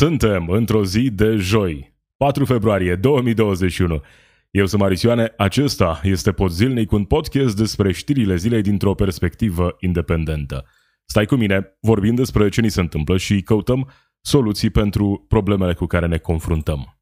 Suntem 0.00 0.48
într-o 0.48 0.84
zi 0.84 1.10
de 1.10 1.36
joi, 1.36 1.94
4 2.16 2.44
februarie 2.44 2.94
2021. 2.94 4.02
Eu 4.50 4.66
sunt 4.66 4.80
Marisioane, 4.80 5.32
acesta 5.36 6.00
este 6.02 6.32
Pod 6.32 6.50
Zilnic, 6.50 6.92
un 6.92 7.04
podcast 7.04 7.56
despre 7.56 7.92
știrile 7.92 8.36
zilei 8.36 8.62
dintr-o 8.62 8.94
perspectivă 8.94 9.76
independentă. 9.80 10.66
Stai 11.04 11.26
cu 11.26 11.34
mine, 11.34 11.76
vorbim 11.80 12.14
despre 12.14 12.48
ce 12.48 12.60
ni 12.60 12.68
se 12.68 12.80
întâmplă 12.80 13.16
și 13.16 13.42
căutăm 13.42 13.90
soluții 14.20 14.70
pentru 14.70 15.24
problemele 15.28 15.74
cu 15.74 15.86
care 15.86 16.06
ne 16.06 16.18
confruntăm. 16.18 16.98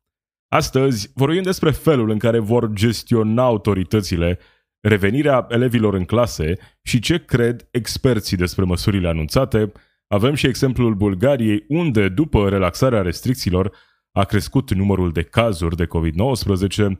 Astăzi 0.49 1.11
vorbim 1.15 1.43
despre 1.43 1.71
felul 1.71 2.11
în 2.11 2.19
care 2.19 2.39
vor 2.39 2.71
gestiona 2.73 3.43
autoritățile 3.43 4.39
revenirea 4.81 5.47
elevilor 5.51 5.95
în 5.95 6.05
clase 6.05 6.55
și 6.83 6.99
ce 6.99 7.25
cred 7.25 7.69
experții 7.71 8.37
despre 8.37 8.65
măsurile 8.65 9.09
anunțate, 9.09 9.73
avem 10.09 10.35
și 10.35 10.47
exemplul 10.47 10.95
Bulgariei, 10.95 11.65
unde, 11.69 12.09
după 12.09 12.49
relaxarea 12.49 13.03
restricțiilor, 13.03 13.73
a 14.13 14.25
crescut 14.25 14.75
numărul 14.75 15.13
de 15.13 15.23
cazuri 15.23 15.77
de 15.77 15.87
COVID-19. 15.87 16.99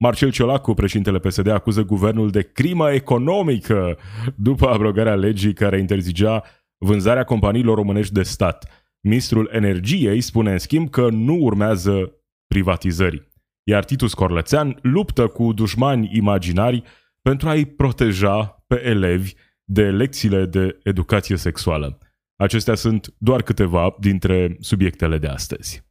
Marcel 0.00 0.30
Ciolacu, 0.30 0.74
președintele 0.74 1.18
PSD, 1.18 1.46
acuză 1.46 1.84
guvernul 1.84 2.30
de 2.30 2.42
crimă 2.42 2.92
economică 2.92 3.98
după 4.36 4.68
abrogarea 4.68 5.14
legii 5.14 5.52
care 5.52 5.78
interzigea 5.78 6.44
vânzarea 6.78 7.24
companiilor 7.24 7.76
românești 7.76 8.12
de 8.12 8.22
stat. 8.22 8.68
Ministrul 9.00 9.48
Energiei 9.52 10.20
spune, 10.20 10.52
în 10.52 10.58
schimb, 10.58 10.90
că 10.90 11.08
nu 11.10 11.36
urmează 11.40 12.12
privatizări. 12.46 13.28
Iar 13.62 13.84
Titus 13.84 14.14
Corlățean 14.14 14.78
luptă 14.82 15.26
cu 15.26 15.52
dușmani 15.52 16.10
imaginari 16.12 16.82
pentru 17.22 17.48
a-i 17.48 17.64
proteja 17.64 18.64
pe 18.66 18.82
elevi 18.84 19.32
de 19.64 19.90
lecțiile 19.90 20.46
de 20.46 20.78
educație 20.82 21.36
sexuală. 21.36 21.98
Acestea 22.40 22.74
sunt 22.74 23.14
doar 23.16 23.42
câteva 23.42 23.96
dintre 24.00 24.56
subiectele 24.60 25.18
de 25.18 25.26
astăzi. 25.26 25.82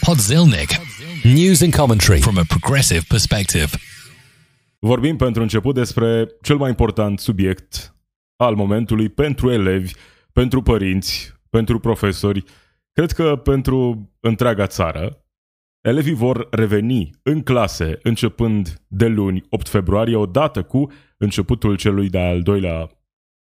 Podzilnic. 0.00 0.68
News 1.22 1.60
and 1.60 1.74
commentary 1.74 2.20
from 2.20 2.38
a 2.38 2.42
progressive 2.48 3.04
perspective. 3.08 3.68
Vorbim 4.78 5.16
pentru 5.16 5.42
început 5.42 5.74
despre 5.74 6.28
cel 6.42 6.56
mai 6.56 6.68
important 6.68 7.18
subiect 7.18 7.96
al 8.36 8.54
momentului 8.54 9.08
pentru 9.08 9.50
elevi, 9.50 9.92
pentru 10.32 10.62
părinți, 10.62 11.34
pentru 11.50 11.78
profesori, 11.78 12.44
cred 12.92 13.12
că 13.12 13.36
pentru 13.36 14.10
întreaga 14.20 14.66
țară. 14.66 15.26
Elevii 15.80 16.14
vor 16.14 16.48
reveni 16.50 17.10
în 17.22 17.42
clase 17.42 17.98
începând 18.02 18.82
de 18.86 19.06
luni 19.06 19.44
8 19.48 19.68
februarie, 19.68 20.16
odată 20.16 20.62
cu 20.62 20.92
începutul 21.16 21.76
celui 21.76 22.08
de-al 22.08 22.42
doilea 22.42 22.90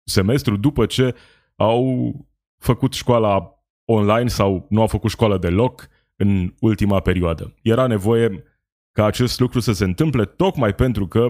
semestru, 0.04 0.56
după 0.56 0.86
ce 0.86 1.14
au 1.56 2.14
făcut 2.58 2.92
școala 2.92 3.64
online 3.84 4.28
sau 4.28 4.66
nu 4.68 4.80
au 4.80 4.86
făcut 4.86 5.10
școală 5.10 5.38
deloc 5.38 5.88
în 6.16 6.54
ultima 6.60 7.00
perioadă. 7.00 7.54
Era 7.62 7.86
nevoie 7.86 8.44
ca 8.92 9.04
acest 9.04 9.40
lucru 9.40 9.60
să 9.60 9.72
se 9.72 9.84
întâmple 9.84 10.24
tocmai 10.24 10.74
pentru 10.74 11.06
că 11.06 11.28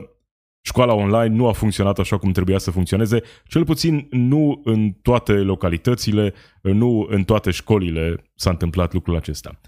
școala 0.65 0.95
online 0.95 1.35
nu 1.35 1.49
a 1.49 1.53
funcționat 1.53 1.99
așa 1.99 2.19
cum 2.19 2.33
trebuia 2.33 2.59
să 2.59 2.71
funcționeze, 2.71 3.23
cel 3.45 3.65
puțin 3.65 4.07
nu 4.11 4.61
în 4.65 4.93
toate 4.93 5.33
localitățile, 5.33 6.35
nu 6.63 7.07
în 7.11 7.25
toate 7.25 7.51
școlile 7.51 8.31
s-a 8.35 8.51
întâmplat 8.51 8.93
lucrul 8.93 9.17
acesta. 9.17 9.61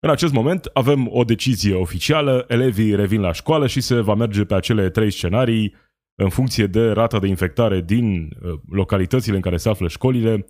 În 0.00 0.10
acest 0.10 0.32
moment 0.32 0.70
avem 0.72 1.08
o 1.10 1.24
decizie 1.24 1.74
oficială, 1.74 2.44
elevii 2.48 2.94
revin 2.94 3.20
la 3.20 3.32
școală 3.32 3.66
și 3.66 3.80
se 3.80 4.00
va 4.00 4.14
merge 4.14 4.44
pe 4.44 4.54
acele 4.54 4.90
trei 4.90 5.10
scenarii 5.10 5.74
în 6.20 6.28
funcție 6.28 6.66
de 6.66 6.90
rata 6.90 7.18
de 7.18 7.26
infectare 7.26 7.80
din 7.80 8.22
uh, 8.22 8.60
localitățile 8.70 9.36
în 9.36 9.42
care 9.42 9.56
se 9.56 9.68
află 9.68 9.88
școlile, 9.88 10.46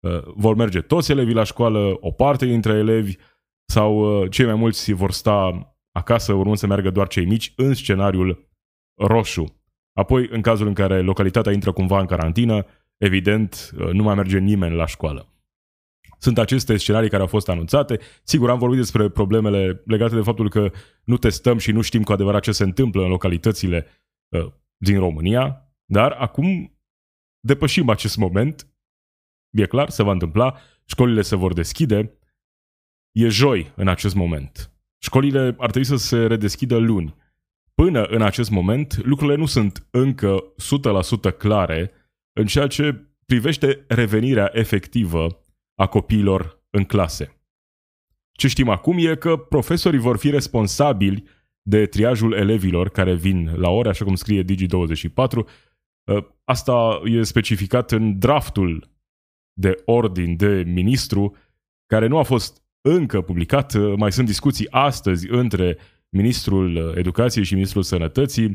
uh, 0.00 0.22
vor 0.34 0.54
merge 0.54 0.80
toți 0.80 1.10
elevii 1.10 1.34
la 1.34 1.44
școală, 1.44 1.96
o 2.00 2.10
parte 2.10 2.46
dintre 2.46 2.72
elevi 2.72 3.16
sau 3.64 4.22
uh, 4.22 4.30
cei 4.30 4.44
mai 4.44 4.54
mulți 4.54 4.92
vor 4.92 5.12
sta 5.12 5.66
acasă, 5.92 6.32
urmând 6.32 6.56
să 6.56 6.66
meargă 6.66 6.90
doar 6.90 7.08
cei 7.08 7.26
mici, 7.26 7.52
în 7.56 7.74
scenariul 7.74 8.50
roșu. 9.00 9.62
Apoi, 9.92 10.28
în 10.30 10.40
cazul 10.40 10.66
în 10.66 10.74
care 10.74 11.00
localitatea 11.00 11.52
intră 11.52 11.72
cumva 11.72 12.00
în 12.00 12.06
carantină, 12.06 12.66
evident, 12.96 13.70
nu 13.92 14.02
mai 14.02 14.14
merge 14.14 14.38
nimeni 14.38 14.74
la 14.74 14.86
școală. 14.86 15.26
Sunt 16.18 16.38
aceste 16.38 16.76
scenarii 16.76 17.08
care 17.08 17.22
au 17.22 17.28
fost 17.28 17.48
anunțate. 17.48 17.98
Sigur, 18.22 18.50
am 18.50 18.58
vorbit 18.58 18.78
despre 18.78 19.08
problemele 19.08 19.82
legate 19.84 20.14
de 20.14 20.20
faptul 20.20 20.48
că 20.48 20.70
nu 21.04 21.16
testăm 21.16 21.58
și 21.58 21.72
nu 21.72 21.80
știm 21.80 22.02
cu 22.02 22.12
adevărat 22.12 22.42
ce 22.42 22.52
se 22.52 22.64
întâmplă 22.64 23.02
în 23.02 23.08
localitățile 23.08 23.86
din 24.82 24.98
România, 24.98 25.72
dar 25.84 26.12
acum 26.12 26.78
depășim 27.40 27.88
acest 27.88 28.16
moment. 28.16 28.66
E 29.50 29.66
clar, 29.66 29.90
se 29.90 30.02
va 30.02 30.12
întâmpla, 30.12 30.58
școlile 30.84 31.22
se 31.22 31.36
vor 31.36 31.52
deschide. 31.52 32.18
E 33.12 33.28
joi 33.28 33.72
în 33.76 33.88
acest 33.88 34.14
moment. 34.14 34.72
Școlile 34.98 35.54
ar 35.58 35.70
trebui 35.70 35.84
să 35.84 35.96
se 35.96 36.26
redeschidă 36.26 36.76
luni. 36.76 37.14
Până 37.74 38.02
în 38.02 38.22
acest 38.22 38.50
moment, 38.50 39.04
lucrurile 39.04 39.36
nu 39.36 39.46
sunt 39.46 39.86
încă 39.90 40.54
100% 41.32 41.36
clare 41.38 41.90
în 42.32 42.46
ceea 42.46 42.66
ce 42.66 43.06
privește 43.26 43.84
revenirea 43.88 44.50
efectivă 44.52 45.44
a 45.74 45.86
copiilor 45.86 46.64
în 46.70 46.84
clase. 46.84 47.42
Ce 48.32 48.48
știm 48.48 48.68
acum 48.68 48.96
e 48.98 49.16
că 49.16 49.36
profesorii 49.36 49.98
vor 49.98 50.18
fi 50.18 50.30
responsabili 50.30 51.24
de 51.62 51.86
triajul 51.86 52.32
elevilor 52.32 52.88
care 52.88 53.14
vin 53.14 53.52
la 53.56 53.68
ore, 53.68 53.88
așa 53.88 54.04
cum 54.04 54.14
scrie 54.14 54.44
Digi24. 54.44 55.36
Uh, 56.04 56.24
asta 56.44 57.00
e 57.04 57.22
specificat 57.22 57.90
în 57.90 58.18
draftul 58.18 58.90
de 59.52 59.82
ordin 59.84 60.36
de 60.36 60.62
ministru, 60.66 61.36
care 61.86 62.06
nu 62.06 62.18
a 62.18 62.22
fost 62.22 62.62
încă 62.80 63.20
publicat. 63.20 63.74
Uh, 63.74 63.94
mai 63.96 64.12
sunt 64.12 64.26
discuții 64.26 64.70
astăzi 64.70 65.28
între 65.30 65.78
ministrul 66.08 66.94
educației 66.96 67.44
și 67.44 67.54
ministrul 67.54 67.82
sănătății. 67.82 68.46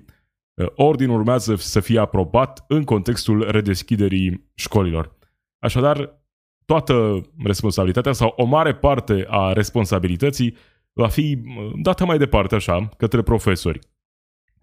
Uh, 0.53 0.67
ordinul 0.75 1.17
urmează 1.17 1.55
să 1.55 1.79
fie 1.79 1.99
aprobat 1.99 2.65
în 2.67 2.83
contextul 2.83 3.51
redeschiderii 3.51 4.49
școlilor. 4.53 5.15
Așadar, 5.59 6.25
toată 6.65 7.21
responsabilitatea 7.43 8.11
sau 8.11 8.33
o 8.37 8.43
mare 8.43 8.75
parte 8.75 9.25
a 9.29 9.53
responsabilității 9.53 10.55
va 10.97 11.07
fi 11.07 11.41
dată 11.81 12.05
mai 12.05 12.17
departe 12.17 12.55
așa, 12.55 12.89
către 12.97 13.21
profesori. 13.21 13.79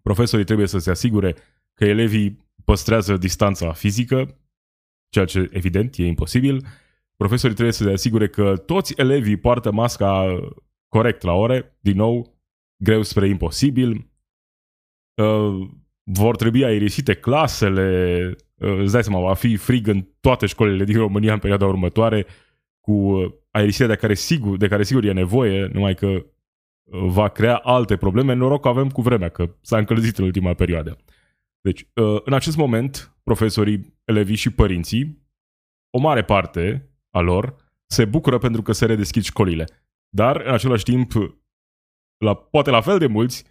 Profesorii 0.03 0.45
trebuie 0.45 0.67
să 0.67 0.78
se 0.78 0.91
asigure 0.91 1.37
că 1.75 1.84
elevii 1.84 2.47
păstrează 2.65 3.17
distanța 3.17 3.72
fizică, 3.72 4.39
ceea 5.09 5.25
ce 5.25 5.49
evident 5.53 5.97
e 5.97 6.06
imposibil. 6.06 6.67
Profesorii 7.17 7.55
trebuie 7.55 7.75
să 7.75 7.84
se 7.84 7.91
asigure 7.91 8.28
că 8.28 8.56
toți 8.56 8.95
elevii 8.97 9.37
poartă 9.37 9.72
masca 9.72 10.41
corect 10.89 11.22
la 11.22 11.33
ore, 11.33 11.77
din 11.81 11.97
nou, 11.97 12.39
greu 12.77 13.03
spre 13.03 13.28
imposibil. 13.28 14.11
Uh, 15.15 15.69
vor 16.03 16.37
trebui 16.37 16.65
aerisite 16.65 17.15
clasele, 17.15 18.28
uh, 18.55 18.78
îți 18.78 18.93
dai 18.93 19.03
seama, 19.03 19.21
va 19.21 19.34
fi 19.34 19.56
frig 19.56 19.87
în 19.87 20.09
toate 20.21 20.47
școlile 20.47 20.84
din 20.84 20.97
România 20.97 21.33
în 21.33 21.39
perioada 21.39 21.66
următoare, 21.66 22.27
cu 22.81 23.28
aerisirea 23.54 23.88
de 23.88 24.00
care 24.00 24.15
sigur, 24.15 24.56
de 24.56 24.69
care 24.69 24.82
sigur 24.82 25.04
e 25.04 25.12
nevoie, 25.12 25.66
numai 25.72 25.94
că 25.94 26.06
uh, 26.06 26.25
va 26.91 27.28
crea 27.28 27.56
alte 27.56 27.97
probleme. 27.97 28.32
Noroc 28.32 28.62
că 28.62 28.69
avem 28.69 28.91
cu 28.91 29.03
vremea, 29.03 29.28
că 29.28 29.54
s-a 29.60 29.78
încălzit 29.78 30.19
în 30.19 30.25
ultima 30.25 30.54
perioadă. 30.54 30.97
Deci, 31.60 31.81
uh, 31.94 32.20
în 32.25 32.32
acest 32.32 32.56
moment, 32.56 33.16
profesorii, 33.22 34.00
elevii 34.04 34.37
și 34.37 34.50
părinții, 34.50 35.22
o 35.91 35.98
mare 35.98 36.25
parte 36.25 36.91
a 37.10 37.20
lor, 37.20 37.56
se 37.87 38.04
bucură 38.04 38.38
pentru 38.38 38.62
că 38.62 38.72
se 38.72 38.87
redeschid 38.87 39.22
școlile. 39.22 39.65
Dar, 40.09 40.41
în 40.41 40.53
același 40.53 40.84
timp, 40.84 41.12
la, 42.25 42.34
poate 42.34 42.71
la 42.71 42.81
fel 42.81 42.98
de 42.98 43.06
mulți, 43.06 43.44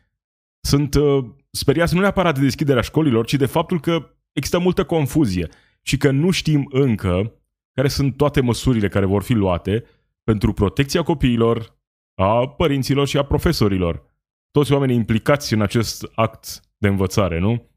sunt 0.67 0.93
uh, 0.93 1.25
speriați 1.51 1.93
nu 1.93 1.99
neapărat 1.99 2.35
de 2.35 2.41
deschiderea 2.41 2.81
școlilor, 2.81 3.25
ci 3.25 3.33
de 3.33 3.45
faptul 3.45 3.79
că 3.79 4.15
există 4.31 4.59
multă 4.59 4.85
confuzie 4.85 5.49
și 5.81 5.97
că 5.97 6.11
nu 6.11 6.31
știm 6.31 6.67
încă 6.71 7.42
care 7.73 7.87
sunt 7.87 8.17
toate 8.17 8.41
măsurile 8.41 8.87
care 8.87 9.05
vor 9.05 9.23
fi 9.23 9.33
luate 9.33 9.85
pentru 10.23 10.53
protecția 10.53 11.03
copiilor, 11.03 11.77
a 12.15 12.47
părinților 12.47 13.07
și 13.07 13.17
a 13.17 13.23
profesorilor. 13.23 14.03
Toți 14.51 14.71
oamenii 14.71 14.95
implicați 14.95 15.53
în 15.53 15.61
acest 15.61 16.11
act 16.15 16.61
de 16.77 16.87
învățare, 16.87 17.39
nu? 17.39 17.69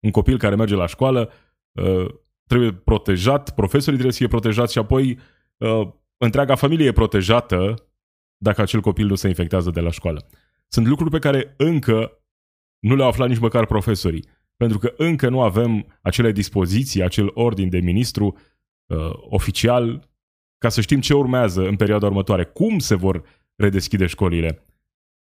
Un 0.00 0.10
copil 0.10 0.38
care 0.38 0.54
merge 0.54 0.74
la 0.74 0.86
școală 0.86 1.32
uh, 1.72 2.06
trebuie 2.46 2.72
protejat, 2.72 3.54
profesorii 3.54 3.92
trebuie 3.92 4.12
să 4.12 4.18
fie 4.18 4.28
protejați 4.28 4.72
și 4.72 4.78
apoi 4.78 5.18
uh, 5.56 5.88
întreaga 6.16 6.54
familie 6.54 6.86
e 6.86 6.92
protejată 6.92 7.88
dacă 8.36 8.62
acel 8.62 8.80
copil 8.80 9.06
nu 9.06 9.14
se 9.14 9.28
infectează 9.28 9.70
de 9.70 9.80
la 9.80 9.90
școală. 9.90 10.26
Sunt 10.68 10.86
lucruri 10.86 11.10
pe 11.10 11.18
care 11.18 11.54
încă 11.56 12.18
nu 12.78 12.94
le-au 12.94 13.08
aflat 13.08 13.28
nici 13.28 13.38
măcar 13.38 13.66
profesorii, 13.66 14.24
pentru 14.56 14.78
că 14.78 14.94
încă 14.96 15.28
nu 15.28 15.42
avem 15.42 15.98
acele 16.02 16.32
dispoziții, 16.32 17.02
acel 17.02 17.30
ordin 17.34 17.68
de 17.68 17.78
ministru 17.78 18.38
uh, 18.86 19.10
oficial 19.12 20.08
ca 20.58 20.68
să 20.68 20.80
știm 20.80 21.00
ce 21.00 21.14
urmează 21.14 21.68
în 21.68 21.76
perioada 21.76 22.06
următoare, 22.06 22.44
cum 22.44 22.78
se 22.78 22.94
vor 22.94 23.24
redeschide 23.56 24.06
școlile. 24.06 24.64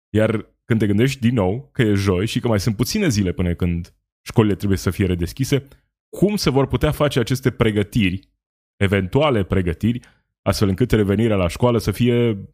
Iar 0.09 0.53
când 0.65 0.79
te 0.79 0.87
gândești 0.87 1.19
din 1.19 1.33
nou 1.33 1.69
că 1.71 1.81
e 1.81 1.93
joi 1.93 2.25
și 2.25 2.39
că 2.39 2.47
mai 2.47 2.59
sunt 2.59 2.75
puține 2.75 3.07
zile 3.07 3.31
până 3.31 3.53
când 3.53 3.93
școlile 4.21 4.55
trebuie 4.55 4.77
să 4.77 4.89
fie 4.89 5.05
redeschise, 5.05 5.67
cum 6.09 6.35
se 6.35 6.49
vor 6.49 6.67
putea 6.67 6.91
face 6.91 7.19
aceste 7.19 7.51
pregătiri, 7.51 8.29
eventuale 8.75 9.43
pregătiri, 9.43 9.99
astfel 10.41 10.67
încât 10.67 10.91
revenirea 10.91 11.35
la 11.35 11.47
școală 11.47 11.77
să 11.77 11.91
fie 11.91 12.49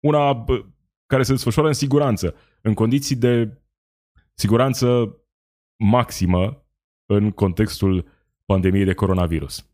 una 0.00 0.44
care 1.06 1.22
se 1.22 1.32
desfășoară 1.32 1.68
în 1.68 1.74
siguranță, 1.74 2.34
în 2.60 2.74
condiții 2.74 3.16
de 3.16 3.62
siguranță 4.34 5.16
maximă 5.76 6.66
în 7.06 7.30
contextul 7.30 8.08
pandemiei 8.44 8.84
de 8.84 8.94
coronavirus. 8.94 9.69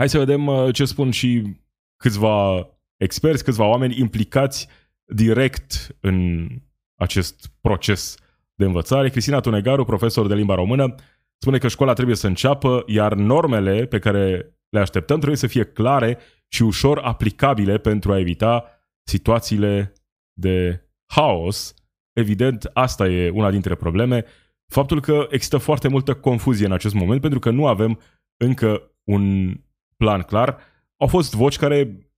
Hai 0.00 0.08
să 0.08 0.18
vedem 0.18 0.46
uh, 0.46 0.74
ce 0.74 0.84
spun 0.84 1.10
și 1.10 1.56
câțiva 1.96 2.68
experți, 2.96 3.44
câțiva 3.44 3.64
oameni 3.64 3.98
implicați 3.98 4.68
direct 5.04 5.96
în 6.00 6.48
acest 6.94 7.50
proces 7.60 8.16
de 8.54 8.64
învățare. 8.64 9.10
Cristina 9.10 9.40
Tunegaru, 9.40 9.84
profesor 9.84 10.26
de 10.26 10.34
limba 10.34 10.54
română, 10.54 10.94
spune 11.38 11.58
că 11.58 11.68
școala 11.68 11.92
trebuie 11.92 12.16
să 12.16 12.26
înceapă, 12.26 12.82
iar 12.86 13.14
normele 13.14 13.86
pe 13.86 13.98
care 13.98 14.54
le 14.68 14.80
așteptăm 14.80 15.16
trebuie 15.16 15.38
să 15.38 15.46
fie 15.46 15.64
clare 15.64 16.18
și 16.48 16.62
ușor 16.62 16.98
aplicabile 16.98 17.78
pentru 17.78 18.12
a 18.12 18.18
evita 18.18 18.64
situațiile 19.02 19.92
de 20.32 20.88
haos. 21.06 21.74
Evident, 22.12 22.70
asta 22.72 23.08
e 23.08 23.30
una 23.30 23.50
dintre 23.50 23.74
probleme. 23.74 24.24
Faptul 24.66 25.00
că 25.00 25.26
există 25.30 25.58
foarte 25.58 25.88
multă 25.88 26.14
confuzie 26.14 26.66
în 26.66 26.72
acest 26.72 26.94
moment 26.94 27.20
pentru 27.20 27.38
că 27.38 27.50
nu 27.50 27.66
avem 27.66 28.00
încă 28.36 28.92
un 29.04 29.54
plan 30.00 30.22
clar. 30.22 30.58
Au 30.96 31.06
fost 31.06 31.34
voci 31.34 31.56
care 31.56 32.10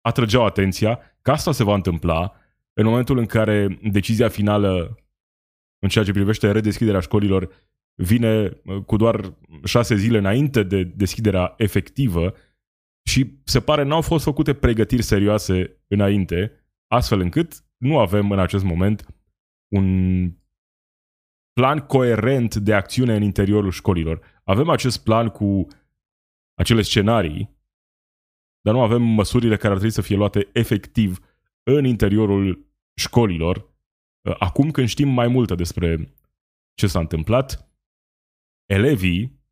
atrăgeau 0.00 0.44
atenția 0.44 1.00
că 1.22 1.30
asta 1.30 1.52
se 1.52 1.64
va 1.64 1.74
întâmpla 1.74 2.32
în 2.72 2.84
momentul 2.84 3.18
în 3.18 3.26
care 3.26 3.78
decizia 3.82 4.28
finală 4.28 4.98
în 5.82 5.88
ceea 5.88 6.04
ce 6.04 6.12
privește 6.12 6.50
redeschiderea 6.50 7.00
școlilor 7.00 7.50
vine 7.94 8.60
uh, 8.64 8.82
cu 8.86 8.96
doar 8.96 9.34
șase 9.64 9.94
zile 9.94 10.18
înainte 10.18 10.62
de 10.62 10.82
deschiderea 10.82 11.54
efectivă 11.56 12.34
și 13.08 13.40
se 13.44 13.60
pare 13.60 13.82
n-au 13.82 14.00
fost 14.00 14.24
făcute 14.24 14.54
pregătiri 14.54 15.02
serioase 15.02 15.84
înainte, 15.88 16.52
astfel 16.86 17.20
încât 17.20 17.64
nu 17.76 17.98
avem 17.98 18.30
în 18.30 18.38
acest 18.38 18.64
moment 18.64 19.06
un 19.68 19.86
plan 21.52 21.78
coerent 21.78 22.54
de 22.54 22.74
acțiune 22.74 23.14
în 23.14 23.22
interiorul 23.22 23.70
școlilor. 23.70 24.20
Avem 24.44 24.68
acest 24.68 25.02
plan 25.02 25.28
cu 25.28 25.66
acele 26.56 26.82
scenarii, 26.82 27.56
dar 28.60 28.74
nu 28.74 28.82
avem 28.82 29.02
măsurile 29.02 29.56
care 29.56 29.68
ar 29.68 29.78
trebui 29.78 29.94
să 29.94 30.02
fie 30.02 30.16
luate 30.16 30.48
efectiv 30.52 31.18
în 31.62 31.84
interiorul 31.84 32.66
școlilor, 32.94 33.56
uh, 33.56 34.34
acum 34.38 34.70
când 34.70 34.88
știm 34.88 35.08
mai 35.08 35.28
multe 35.28 35.54
despre 35.54 36.14
ce 36.74 36.86
s-a 36.86 36.98
întâmplat, 36.98 37.70
elevii, 38.66 39.44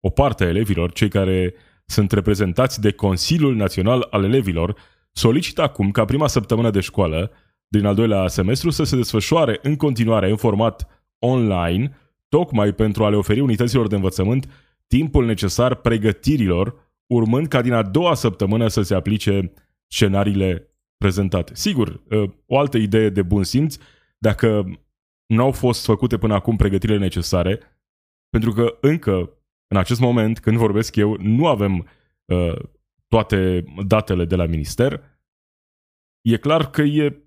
o 0.00 0.10
parte 0.10 0.44
a 0.44 0.48
elevilor, 0.48 0.92
cei 0.92 1.08
care 1.08 1.54
sunt 1.86 2.12
reprezentați 2.12 2.80
de 2.80 2.92
Consiliul 2.92 3.54
Național 3.54 4.06
al 4.10 4.24
Elevilor, 4.24 4.76
solicită 5.12 5.62
acum 5.62 5.90
ca 5.90 6.04
prima 6.04 6.26
săptămână 6.26 6.70
de 6.70 6.80
școală 6.80 7.32
din 7.68 7.86
al 7.86 7.94
doilea 7.94 8.28
semestru 8.28 8.70
să 8.70 8.84
se 8.84 8.96
desfășoare 8.96 9.58
în 9.62 9.76
continuare 9.76 10.30
în 10.30 10.36
format 10.36 11.06
online, 11.18 11.96
tocmai 12.28 12.72
pentru 12.72 13.04
a 13.04 13.08
le 13.08 13.16
oferi 13.16 13.40
unităților 13.40 13.86
de 13.86 13.94
învățământ 13.94 14.48
timpul 14.86 15.24
necesar 15.24 15.74
pregătirilor, 15.74 16.92
urmând 17.06 17.46
ca 17.46 17.62
din 17.62 17.72
a 17.72 17.82
doua 17.82 18.14
săptămână 18.14 18.68
să 18.68 18.82
se 18.82 18.94
aplice 18.94 19.52
scenariile 19.86 20.70
prezentate. 20.96 21.54
Sigur, 21.54 22.02
ă, 22.10 22.34
o 22.46 22.58
altă 22.58 22.76
idee 22.76 23.08
de 23.08 23.22
bun 23.22 23.44
simț, 23.44 23.76
dacă 24.18 24.78
nu 25.26 25.42
au 25.42 25.52
fost 25.52 25.84
făcute 25.84 26.18
până 26.18 26.34
acum 26.34 26.56
pregătirile 26.56 26.98
necesare, 26.98 27.60
pentru 28.30 28.52
că 28.52 28.78
încă 28.80 29.30
în 29.68 29.76
acest 29.76 30.00
moment, 30.00 30.38
când 30.38 30.56
vorbesc 30.56 30.96
eu, 30.96 31.16
nu 31.16 31.46
avem 31.46 31.88
uh, 32.24 32.56
toate 33.08 33.64
datele 33.86 34.24
de 34.24 34.36
la 34.36 34.46
minister, 34.46 35.02
e 36.20 36.36
clar 36.36 36.70
că 36.70 36.82
e 36.82 37.22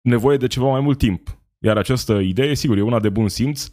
nevoie 0.00 0.36
de 0.36 0.46
ceva 0.46 0.70
mai 0.70 0.80
mult 0.80 0.98
timp. 0.98 1.40
Iar 1.58 1.76
această 1.76 2.18
idee, 2.18 2.54
sigur, 2.54 2.76
e 2.76 2.82
una 2.82 3.00
de 3.00 3.08
bun 3.08 3.28
simț. 3.28 3.70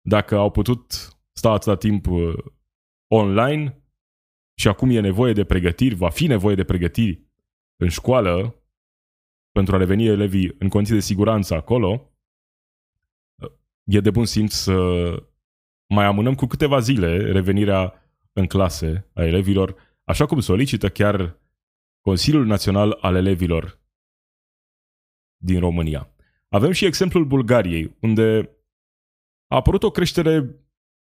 Dacă 0.00 0.36
au 0.36 0.50
putut 0.50 1.08
sta 1.32 1.50
atâta 1.50 1.76
timp 1.76 2.06
uh, 2.06 2.34
online 3.08 3.82
și 4.58 4.68
acum 4.68 4.90
e 4.90 5.00
nevoie 5.00 5.32
de 5.32 5.44
pregătiri, 5.44 5.94
va 5.94 6.10
fi 6.10 6.26
nevoie 6.26 6.54
de 6.54 6.64
pregătiri 6.64 7.26
în 7.76 7.88
școală 7.88 8.60
pentru 9.52 9.74
a 9.74 9.78
reveni 9.78 10.06
elevii 10.06 10.54
în 10.58 10.68
condiții 10.68 10.94
de 10.94 11.00
siguranță 11.00 11.54
acolo, 11.54 12.12
uh, 13.42 13.50
e 13.84 14.00
de 14.00 14.10
bun 14.10 14.24
simț 14.24 14.52
să 14.52 14.76
mai 15.88 16.04
amânăm 16.04 16.34
cu 16.34 16.46
câteva 16.46 16.78
zile 16.78 17.16
revenirea 17.32 18.02
în 18.32 18.46
clase 18.46 19.10
a 19.14 19.24
elevilor, 19.24 19.76
așa 20.04 20.26
cum 20.26 20.40
solicită 20.40 20.88
chiar 20.88 21.40
Consiliul 22.00 22.46
Național 22.46 22.98
al 23.00 23.14
Elevilor 23.14 23.80
din 25.36 25.60
România. 25.60 26.10
Avem 26.48 26.70
și 26.70 26.84
exemplul 26.84 27.24
Bulgariei, 27.24 27.96
unde 28.00 28.50
a 29.46 29.56
apărut 29.56 29.82
o 29.82 29.90
creștere 29.90 30.65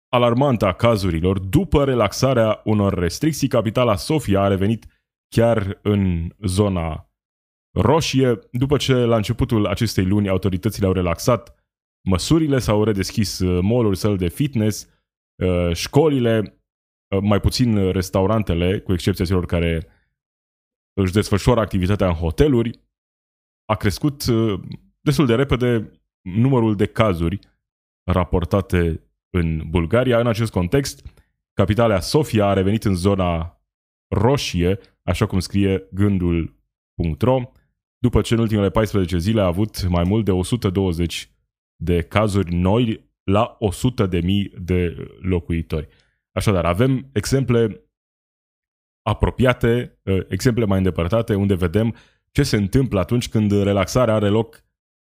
alarmantă 0.09 0.67
a 0.67 0.73
cazurilor 0.73 1.39
după 1.39 1.85
relaxarea 1.85 2.61
unor 2.65 2.95
restricții. 2.95 3.49
Capitala 3.49 3.97
Sofia 3.97 4.41
a 4.41 4.49
revenit 4.49 4.87
chiar 5.29 5.79
în 5.83 6.33
zona 6.43 7.13
roșie, 7.75 8.39
după 8.53 8.77
ce 8.77 8.95
la 8.95 9.17
începutul 9.17 9.67
acestei 9.67 10.05
luni 10.05 10.29
autoritățile 10.29 10.87
au 10.87 10.93
relaxat 10.93 11.55
măsurile, 12.09 12.59
s-au 12.59 12.85
redeschis 12.85 13.39
uh, 13.39 13.63
mall-uri, 13.63 13.97
săli 13.97 14.17
de 14.17 14.29
fitness, 14.29 14.89
uh, 15.43 15.75
școlile, 15.75 16.63
uh, 17.15 17.23
mai 17.23 17.41
puțin 17.41 17.91
restaurantele, 17.91 18.81
cu 18.81 18.93
excepția 18.93 19.25
celor 19.25 19.47
care 19.47 19.87
își 21.01 21.13
desfășoară 21.13 21.61
activitatea 21.61 22.07
în 22.07 22.15
hoteluri, 22.15 22.81
a 23.65 23.77
crescut 23.77 24.25
destul 25.01 25.27
de 25.27 25.35
repede 25.35 25.93
numărul 26.21 26.77
de 26.77 26.87
cazuri 26.87 27.39
raportate 28.11 29.08
în 29.31 29.63
Bulgaria. 29.69 30.21
În 30.21 30.27
acest 30.27 30.53
context, 30.53 31.03
capitala 31.53 32.01
Sofia 32.01 32.47
a 32.47 32.53
revenit 32.53 32.85
în 32.85 32.95
zona 32.95 33.61
roșie, 34.09 34.79
așa 35.03 35.27
cum 35.27 35.39
scrie 35.39 35.89
gândul.ro, 35.91 37.53
după 37.99 38.21
ce 38.21 38.35
în 38.35 38.41
ultimele 38.41 38.71
14 38.71 39.19
zile 39.19 39.41
a 39.41 39.47
avut 39.47 39.89
mai 39.89 40.05
mult 40.05 40.25
de 40.25 40.31
120 40.31 41.31
de 41.77 42.03
cazuri 42.03 42.55
noi 42.55 43.11
la 43.25 43.57
100 43.59 44.07
de 44.07 44.21
mii 44.21 44.53
de 44.59 44.95
locuitori. 45.21 45.89
Așadar, 46.33 46.65
avem 46.65 47.11
exemple 47.13 47.83
apropiate, 49.03 50.01
ă, 50.07 50.25
exemple 50.29 50.65
mai 50.65 50.79
îndepărtate, 50.79 51.35
unde 51.35 51.55
vedem 51.55 51.95
ce 52.31 52.43
se 52.43 52.57
întâmplă 52.57 53.01
atunci 53.01 53.29
când 53.29 53.51
relaxarea 53.51 54.15
are 54.15 54.29
loc 54.29 54.65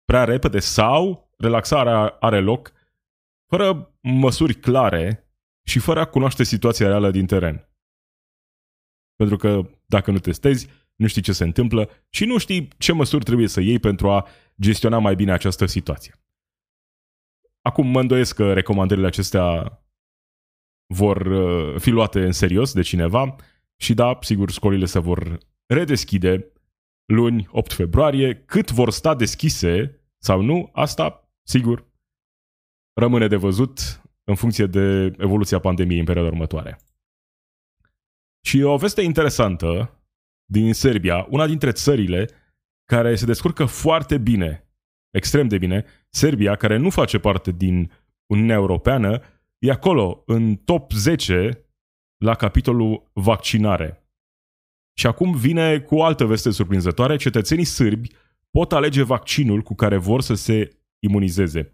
prea 0.06 0.24
repede 0.24 0.60
sau 0.60 1.32
relaxarea 1.38 2.08
are 2.20 2.40
loc 2.40 2.72
fără 3.48 3.98
măsuri 4.02 4.54
clare 4.54 5.32
și 5.64 5.80
fără 5.80 6.00
a 6.00 6.06
cunoaște 6.06 6.44
situația 6.44 6.88
reală 6.88 7.12
din 7.12 7.26
teren. 7.26 7.70
Pentru 9.16 9.38
că 9.38 9.70
dacă 9.86 10.12
nu 10.12 10.20
testezi, 10.20 10.70
nu 10.96 11.08
știi 11.08 11.22
ce 11.22 11.32
se 11.32 11.44
întâmplă 11.44 11.90
și 12.10 12.26
nu 12.26 12.38
știi 12.38 12.68
ce 12.78 12.94
măsuri 12.94 13.24
trebuie 13.24 13.48
să 13.48 13.62
iei 13.62 13.80
pentru 13.80 14.10
a 14.10 14.28
gestiona 14.62 14.98
mai 14.98 15.16
bine 15.16 15.32
această 15.32 15.66
situație. 15.66 16.14
Acum 17.62 17.88
mă 17.88 18.00
îndoiesc 18.00 18.36
că 18.36 18.54
recomandările 18.54 19.08
acestea 19.08 19.80
vor 20.94 21.26
uh, 21.26 21.80
fi 21.80 21.90
luate 21.90 22.26
în 22.26 22.32
serios 22.32 22.74
de 22.74 22.82
cineva 22.82 23.36
și 23.76 23.94
da, 23.94 24.18
sigur, 24.22 24.52
școlile 24.52 24.86
se 24.86 25.00
vor 25.00 25.38
redeschide 25.66 26.52
luni 27.06 27.48
8 27.52 27.74
februarie. 27.74 28.36
Cât 28.36 28.72
vor 28.72 28.92
sta 28.92 29.16
deschise 29.16 30.02
sau 30.18 30.42
nu, 30.42 30.70
asta, 30.74 31.32
sigur, 31.44 31.88
rămâne 32.98 33.28
de 33.28 33.36
văzut 33.36 34.02
în 34.24 34.36
funcție 34.36 34.66
de 34.66 35.14
evoluția 35.18 35.60
pandemiei 35.60 36.00
în 36.00 36.06
perioada 36.06 36.32
următoare. 36.32 36.80
Și 38.46 38.62
o 38.62 38.78
veste 38.78 39.02
interesantă 39.02 40.00
din 40.46 40.74
Serbia, 40.74 41.28
una 41.30 41.48
dintre 41.48 41.72
țările 41.72 42.30
care 42.86 43.16
se 43.16 43.26
descurcă 43.26 43.66
foarte 43.66 44.18
bine 44.18 44.68
extrem 45.18 45.48
de 45.48 45.58
bine. 45.58 45.86
Serbia, 46.10 46.56
care 46.56 46.78
nu 46.78 46.90
face 46.90 47.20
parte 47.20 47.52
din 47.52 47.92
Uniunea 48.26 48.56
Europeană, 48.56 49.22
e 49.58 49.72
acolo, 49.72 50.24
în 50.26 50.56
top 50.56 50.92
10 50.92 51.66
la 52.18 52.36
capitolul 52.36 53.10
vaccinare. 53.14 54.02
Și 54.98 55.08
acum 55.08 55.36
vine 55.36 55.80
cu 55.80 55.96
o 55.96 56.04
altă 56.04 56.26
veste 56.26 56.52
surprinzătoare. 56.52 57.16
Cetățenii 57.16 57.66
sârbi 57.66 58.10
pot 58.52 58.72
alege 58.72 59.04
vaccinul 59.04 59.62
cu 59.62 59.76
care 59.76 59.98
vor 59.98 60.22
să 60.22 60.34
se 60.34 60.70
imunizeze. 61.00 61.70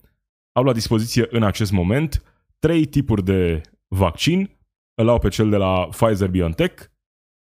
Au 0.53 0.63
la 0.63 0.74
dispoziție 0.74 1.27
în 1.29 1.43
acest 1.43 1.72
moment 1.72 2.24
trei 2.60 2.86
tipuri 2.86 3.24
de 3.24 3.62
vaccin. 3.88 4.57
Îl 4.95 5.10
au 5.10 5.19
pe 5.19 5.29
cel 5.29 5.50
de 5.50 5.57
la 5.57 5.88
Pfizer-BioNTech, 5.89 6.83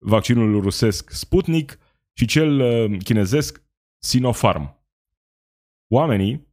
vaccinul 0.06 0.62
rusesc 0.62 1.10
Sputnik 1.10 1.80
și 2.18 2.26
cel 2.26 2.60
uh, 2.60 3.00
chinezesc 3.04 3.64
Sinopharm. 4.04 4.84
Oamenii, 5.94 6.48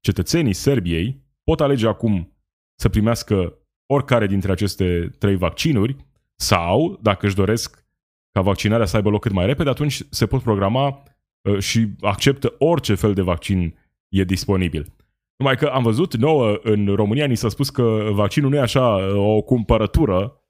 cetățenii 0.00 0.52
Serbiei, 0.52 1.22
pot 1.44 1.60
alege 1.60 1.88
acum 1.88 2.36
să 2.74 2.88
primească 2.88 3.58
oricare 3.86 4.26
dintre 4.26 4.52
aceste 4.52 5.08
trei 5.18 5.36
vaccinuri 5.36 5.96
sau, 6.34 6.98
dacă 7.02 7.26
își 7.26 7.34
doresc 7.34 7.86
ca 8.30 8.40
vaccinarea 8.40 8.86
să 8.86 8.96
aibă 8.96 9.10
loc 9.10 9.20
cât 9.20 9.32
mai 9.32 9.46
repede, 9.46 9.68
atunci 9.68 10.02
se 10.10 10.26
pot 10.26 10.42
programa 10.42 11.02
uh, 11.42 11.58
și 11.58 11.88
acceptă 12.00 12.54
orice 12.58 12.94
fel 12.94 13.14
de 13.14 13.22
vaccin 13.22 13.78
e 14.08 14.24
disponibil. 14.24 14.92
Numai 15.42 15.56
că 15.56 15.66
am 15.66 15.82
văzut 15.82 16.16
nouă 16.16 16.58
în 16.62 16.94
România, 16.94 17.26
ni 17.26 17.36
s-a 17.36 17.48
spus 17.48 17.70
că 17.70 18.08
vaccinul 18.12 18.50
nu 18.50 18.56
e 18.56 18.60
așa 18.60 18.96
uh, 18.96 19.14
o 19.14 19.42
cumpărătură 19.42 20.42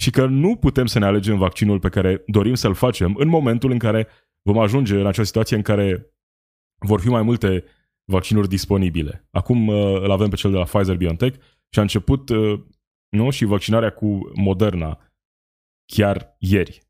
și 0.00 0.10
că 0.10 0.26
nu 0.26 0.56
putem 0.56 0.86
să 0.86 0.98
ne 0.98 1.04
alegem 1.04 1.38
vaccinul 1.38 1.80
pe 1.80 1.88
care 1.88 2.22
dorim 2.26 2.54
să-l 2.54 2.74
facem 2.74 3.14
în 3.16 3.28
momentul 3.28 3.70
în 3.70 3.78
care 3.78 4.08
vom 4.42 4.58
ajunge 4.58 5.00
în 5.00 5.06
acea 5.06 5.22
situație 5.22 5.56
în 5.56 5.62
care 5.62 6.14
vor 6.86 7.00
fi 7.00 7.08
mai 7.08 7.22
multe 7.22 7.64
vaccinuri 8.04 8.48
disponibile. 8.48 9.28
Acum 9.30 9.68
uh, 9.68 10.00
îl 10.00 10.10
avem 10.10 10.28
pe 10.28 10.36
cel 10.36 10.50
de 10.50 10.56
la 10.56 10.64
Pfizer-BioNTech 10.64 11.38
și 11.68 11.78
a 11.78 11.82
început 11.82 12.30
nu, 13.08 13.30
și 13.30 13.44
vaccinarea 13.44 13.90
cu 13.90 14.30
Moderna 14.34 15.00
chiar 15.92 16.36
ieri, 16.38 16.82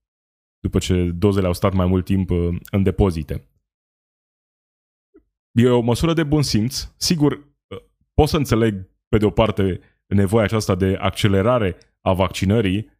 după 0.60 0.78
ce 0.78 1.10
dozele 1.14 1.46
au 1.46 1.52
stat 1.52 1.72
mai 1.72 1.86
mult 1.86 2.04
timp 2.04 2.30
în 2.70 2.82
depozite. 2.82 3.51
E 5.52 5.68
o 5.68 5.80
măsură 5.80 6.12
de 6.12 6.22
bun 6.22 6.42
simț. 6.42 6.88
Sigur, 6.96 7.32
uh, 7.32 7.78
pot 8.14 8.28
să 8.28 8.36
înțeleg, 8.36 8.90
pe 9.08 9.18
de 9.18 9.24
o 9.24 9.30
parte, 9.30 9.80
nevoia 10.06 10.44
aceasta 10.44 10.74
de 10.74 10.96
accelerare 11.00 11.76
a 12.00 12.12
vaccinării, 12.12 12.90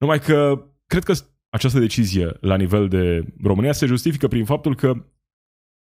numai 0.00 0.18
că 0.18 0.66
cred 0.86 1.02
că 1.02 1.12
această 1.48 1.78
decizie 1.78 2.36
la 2.40 2.56
nivel 2.56 2.88
de 2.88 3.24
România 3.42 3.72
se 3.72 3.86
justifică 3.86 4.28
prin 4.28 4.44
faptul 4.44 4.74
că 4.74 5.06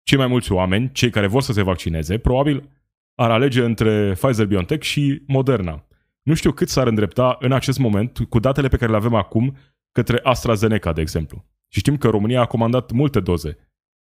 cei 0.04 0.18
mai 0.18 0.28
mulți 0.28 0.52
oameni, 0.52 0.92
cei 0.92 1.10
care 1.10 1.28
vor 1.28 1.42
să 1.42 1.54
se 1.54 1.62
vaccineze, 1.62 2.18
probabil 2.18 2.70
ar 3.16 3.32
alege 3.32 3.64
între 3.64 4.14
Pfizer-BioNTech 4.14 4.82
și 4.82 5.24
Moderna. 5.28 5.88
Nu 6.22 6.34
știu 6.34 6.52
cât 6.52 6.70
s-ar 6.70 6.88
îndrepta 6.88 7.38
în 7.40 7.52
acest 7.52 7.80
moment, 7.80 8.20
cu 8.30 8.40
datele 8.40 8.68
pe 8.68 8.78
care 8.78 8.92
le 8.92 8.98
avem 8.98 9.14
acum, 9.14 9.58
către 9.92 10.20
AstraZeneca, 10.24 10.94
de 10.94 11.02
exemplu. 11.02 11.46
Și 11.68 11.80
știm 11.80 11.98
că 11.98 12.10
România 12.10 12.42
a 12.42 12.46
comandat 12.46 12.92
multe 12.92 13.20
doze 13.20 13.58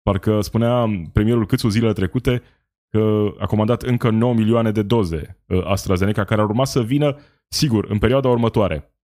Parcă 0.01 0.41
spunea 0.41 0.87
premierul 1.13 1.45
Câțu 1.45 1.69
zilele 1.69 1.93
trecute 1.93 2.41
că 2.89 3.33
a 3.37 3.45
comandat 3.45 3.81
încă 3.81 4.09
9 4.09 4.33
milioane 4.33 4.71
de 4.71 4.81
doze 4.81 5.43
ă, 5.49 5.65
AstraZeneca 5.65 6.23
care 6.23 6.41
ar 6.41 6.47
urma 6.47 6.65
să 6.65 6.83
vină, 6.83 7.17
sigur, 7.47 7.85
în 7.89 7.97
perioada 7.97 8.29
următoare. 8.29 8.95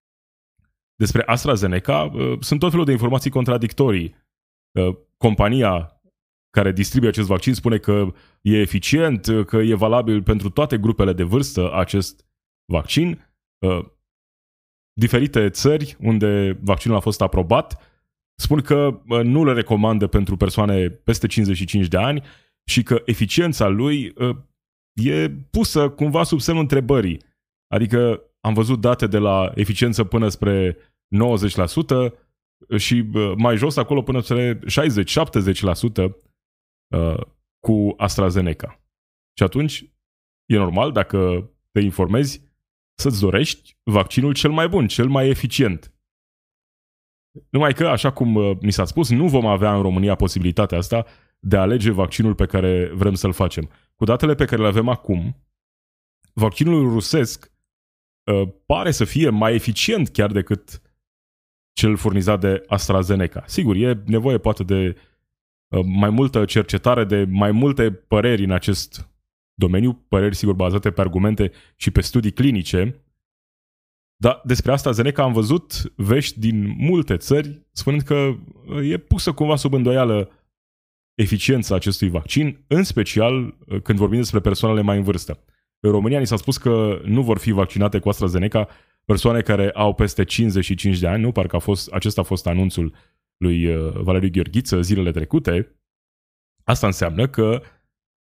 Despre 0.96 1.24
AstraZeneca 1.26 2.12
ă, 2.16 2.38
sunt 2.40 2.60
tot 2.60 2.70
felul 2.70 2.86
de 2.86 2.92
informații 2.92 3.30
contradictorii. 3.30 4.16
Ă, 4.76 4.98
compania 5.18 6.02
care 6.50 6.72
distribuie 6.72 7.10
acest 7.10 7.28
vaccin 7.28 7.54
spune 7.54 7.78
că 7.78 8.14
e 8.42 8.58
eficient, 8.58 9.28
că 9.46 9.58
e 9.58 9.76
valabil 9.76 10.24
pentru 10.24 10.50
toate 10.50 10.78
grupele 10.78 11.14
de 11.14 11.24
vârstă 11.24 11.74
acest 11.74 12.26
vaccin. 12.72 13.36
Diferite 14.94 15.50
țări 15.50 15.98
unde 16.00 16.60
vaccinul 16.62 16.98
a 16.98 17.00
fost 17.00 17.22
aprobat 17.22 17.87
spun 18.40 18.62
că 18.62 19.02
nu 19.24 19.46
le 19.46 19.54
recomandă 19.54 20.08
pentru 20.08 20.38
persoane 20.38 20.90
peste 20.90 21.28
55 21.28 21.88
de 21.88 21.98
ani 21.98 22.24
și 22.70 22.84
că 22.84 23.02
eficiența 23.06 23.68
lui 23.68 24.14
ă, 24.20 24.46
e 24.94 25.30
pusă 25.30 25.90
cumva 25.90 26.24
sub 26.24 26.40
semnul 26.40 26.64
întrebării. 26.64 27.22
Adică 27.68 28.22
am 28.40 28.54
văzut 28.54 28.82
date 28.82 29.08
de 29.08 29.18
la 29.18 29.52
eficiență 29.56 30.04
până 30.04 30.30
spre 30.30 30.78
90% 30.78 32.14
și 32.78 33.06
mai 33.38 33.58
jos 33.58 33.78
acolo 33.78 34.02
până 34.02 34.22
spre 34.22 34.60
60-70% 34.60 34.64
ă, 36.94 37.28
cu 37.60 37.94
AstraZeneca. 37.98 38.82
Și 39.38 39.44
atunci 39.44 39.84
e 40.46 40.58
normal 40.58 40.92
dacă 40.92 41.50
te 41.72 41.80
informezi 41.80 42.42
să-ți 43.00 43.20
dorești 43.20 43.78
vaccinul 43.84 44.34
cel 44.34 44.52
mai 44.52 44.68
bun, 44.70 44.88
cel 44.88 45.08
mai 45.08 45.30
eficient. 45.30 45.92
Numai 47.50 47.74
că, 47.74 47.88
așa 47.88 48.12
cum 48.12 48.36
uh, 48.36 48.58
mi 48.62 48.72
s-a 48.72 48.86
spus, 48.86 49.10
nu 49.10 49.28
vom 49.28 49.46
avea 49.46 49.76
în 49.76 49.82
România 49.82 50.16
posibilitatea 50.16 50.78
asta 50.78 51.06
de 51.40 51.58
a 51.58 51.62
alege 51.62 51.92
vaccinul 51.92 52.36
pe 52.36 52.46
care 52.46 52.92
vrem 52.94 53.14
să-l 53.14 53.34
facem. 53.34 53.70
Cu 53.96 54.06
datele 54.06 54.36
pe 54.36 54.46
care 54.46 54.62
le 54.62 54.68
avem 54.68 54.88
acum, 54.88 55.44
vaccinul 56.34 56.90
rusesc 56.90 57.52
uh, 58.32 58.50
pare 58.66 58.92
să 58.92 59.06
fie 59.06 59.30
mai 59.30 59.54
eficient 59.54 60.10
chiar 60.10 60.32
decât 60.32 60.82
cel 61.74 61.96
furnizat 61.96 62.40
de 62.40 62.64
AstraZeneca. 62.68 63.44
Sigur, 63.46 63.76
e 63.76 64.02
nevoie 64.06 64.38
poate 64.38 64.64
de 64.64 64.96
uh, 65.68 65.82
mai 65.86 66.10
multă 66.10 66.46
cercetare, 66.46 67.04
de 67.04 67.26
mai 67.30 67.52
multe 67.52 67.92
păreri 67.92 68.44
în 68.44 68.52
acest 68.52 69.10
domeniu, 69.54 69.94
păreri 70.08 70.36
sigur 70.36 70.54
bazate 70.54 70.92
pe 70.92 71.02
argumente 71.02 71.52
și 71.76 71.92
pe 71.92 72.02
studii 72.02 72.32
clinice, 72.32 73.02
dar 74.18 74.42
despre 74.44 74.72
asta 74.72 74.92
Zeneca 74.92 75.24
am 75.24 75.34
văzut 75.34 75.94
vești 75.96 76.40
din 76.40 76.76
multe 76.78 77.18
țări 77.18 77.68
spunând 77.72 78.02
că 78.02 78.36
e 78.84 78.98
pusă 78.98 79.32
cumva 79.32 79.56
sub 79.56 79.74
îndoială 79.74 80.32
eficiența 81.18 81.76
acestui 81.76 82.10
vaccin, 82.10 82.64
în 82.68 82.84
special 82.84 83.44
uh, 83.44 83.82
când 83.82 83.98
vorbim 83.98 84.18
despre 84.18 84.40
persoanele 84.40 84.82
mai 84.82 84.98
în 84.98 85.04
vârstă. 85.04 85.44
În 85.80 85.92
România 85.92 86.20
ni 86.20 86.28
s-a 86.28 86.36
spus 86.36 86.58
că 86.58 87.02
nu 87.04 87.22
vor 87.22 87.38
fi 87.38 87.52
vaccinate 87.52 88.00
cu 88.00 88.10
AstraZeneca 88.10 88.68
persoane 89.06 89.42
care 89.42 89.72
au 89.72 89.94
peste 89.94 90.24
55 90.24 91.00
de 91.00 91.08
ani, 91.08 91.22
nu? 91.22 91.32
Parcă 91.32 91.56
a 91.56 91.60
fost, 91.60 91.92
acesta 91.92 92.22
a 92.22 92.24
fost 92.24 92.48
anunțul 92.48 92.94
lui 93.38 93.66
uh, 93.66 93.92
Valeriu 93.94 94.30
Gheorghiță 94.32 94.82
zilele 94.82 95.12
trecute. 95.12 95.76
Asta 96.64 96.86
înseamnă 96.86 97.28
că 97.28 97.62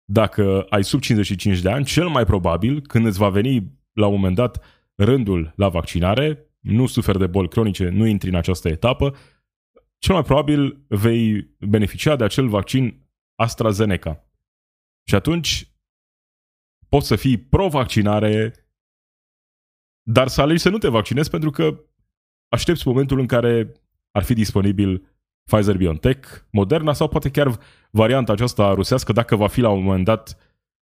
dacă 0.05 0.65
ai 0.69 0.83
sub 0.83 0.99
55 0.99 1.59
de 1.59 1.69
ani, 1.69 1.85
cel 1.85 2.07
mai 2.07 2.25
probabil, 2.25 2.81
când 2.81 3.05
îți 3.05 3.17
va 3.17 3.29
veni 3.29 3.79
la 3.93 4.07
un 4.07 4.13
moment 4.13 4.35
dat 4.35 4.63
rândul 5.03 5.53
la 5.55 5.69
vaccinare, 5.69 6.47
nu 6.59 6.85
suferi 6.85 7.19
de 7.19 7.27
boli 7.27 7.47
cronice, 7.47 7.89
nu 7.89 8.05
intri 8.05 8.29
în 8.29 8.35
această 8.35 8.67
etapă, 8.69 9.15
cel 9.97 10.13
mai 10.13 10.23
probabil 10.23 10.85
vei 10.87 11.55
beneficia 11.59 12.15
de 12.15 12.23
acel 12.23 12.47
vaccin 12.47 13.07
AstraZeneca. 13.35 14.27
Și 15.07 15.15
atunci 15.15 15.73
poți 16.89 17.07
să 17.07 17.15
fii 17.15 17.37
pro-vaccinare, 17.37 18.53
dar 20.01 20.27
să 20.27 20.41
alegi 20.41 20.61
să 20.61 20.69
nu 20.69 20.77
te 20.77 20.87
vaccinezi 20.87 21.29
pentru 21.29 21.49
că 21.49 21.83
aștepți 22.47 22.87
momentul 22.87 23.19
în 23.19 23.25
care 23.27 23.71
ar 24.11 24.23
fi 24.23 24.33
disponibil 24.33 25.07
Pfizer-BioNTech, 25.51 26.27
Moderna 26.51 26.93
sau 26.93 27.07
poate 27.07 27.29
chiar 27.29 27.59
varianta 27.91 28.31
aceasta 28.31 28.73
rusească 28.73 29.11
dacă 29.11 29.35
va 29.35 29.47
fi 29.47 29.61
la 29.61 29.69
un 29.69 29.83
moment 29.83 30.05
dat 30.05 30.37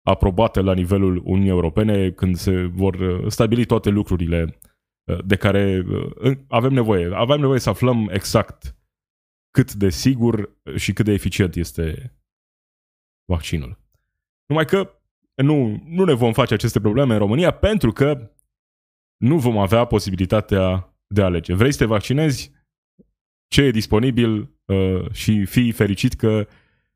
aprobate 0.06 0.62
la 0.62 0.74
nivelul 0.74 1.22
Uniunii 1.24 1.50
Europene 1.50 2.12
când 2.12 2.36
se 2.36 2.66
vor 2.66 2.96
uh, 2.96 3.26
stabili 3.28 3.66
toate 3.66 3.90
lucrurile 3.90 4.60
uh, 5.04 5.18
de 5.26 5.36
care 5.36 5.86
uh, 5.88 6.38
avem 6.48 6.74
nevoie. 6.74 7.10
Avem 7.14 7.40
nevoie 7.40 7.60
să 7.60 7.70
aflăm 7.70 8.10
exact 8.12 8.76
cât 9.52 9.74
de 9.74 9.90
sigur 9.90 10.58
și 10.76 10.94
cât 10.94 11.06
de 11.06 11.12
eficient 11.12 11.56
este 11.56 12.16
vaccinul. 13.26 13.78
Numai 14.46 14.66
că 14.66 15.00
nu, 15.36 15.84
nu 15.86 16.04
ne 16.04 16.14
vom 16.14 16.34
face 16.34 16.54
aceste 16.54 16.80
probleme 16.80 17.14
în 17.14 17.20
România 17.20 17.52
pentru 17.52 17.92
că 17.92 18.32
nu 19.18 19.38
vom 19.38 19.58
avea 19.58 19.86
posibilitatea 19.86 20.96
de 21.08 21.22
a 21.22 21.26
alege. 21.26 21.54
Vrei 21.54 21.72
să 21.72 21.78
te 21.78 21.86
vaccinezi? 21.86 22.52
Ce 23.48 23.62
e 23.62 23.72
disponibil 23.72 24.56
uh, 24.66 25.12
și 25.12 25.46
fii 25.46 25.72
fericit 25.72 26.14
că 26.14 26.48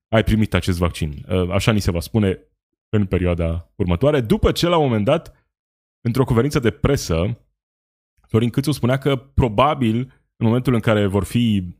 ai 0.07 0.23
primit 0.23 0.53
acest 0.53 0.77
vaccin. 0.77 1.25
Uh, 1.29 1.49
așa 1.49 1.71
ni 1.71 1.79
se 1.79 1.91
va 1.91 1.99
spune 1.99 2.48
în 2.89 3.05
perioada 3.05 3.71
următoare, 3.75 4.21
după 4.21 4.51
ce 4.51 4.67
la 4.67 4.77
un 4.77 4.83
moment 4.85 5.05
dat, 5.05 5.51
într-o 6.01 6.23
conferință 6.23 6.59
de 6.59 6.71
presă, 6.71 7.39
Florin 8.27 8.49
Câțu 8.49 8.71
spunea 8.71 8.97
că 8.97 9.15
probabil 9.15 9.97
în 10.35 10.45
momentul 10.45 10.73
în 10.73 10.79
care 10.79 11.05
vor 11.05 11.23
fi 11.23 11.77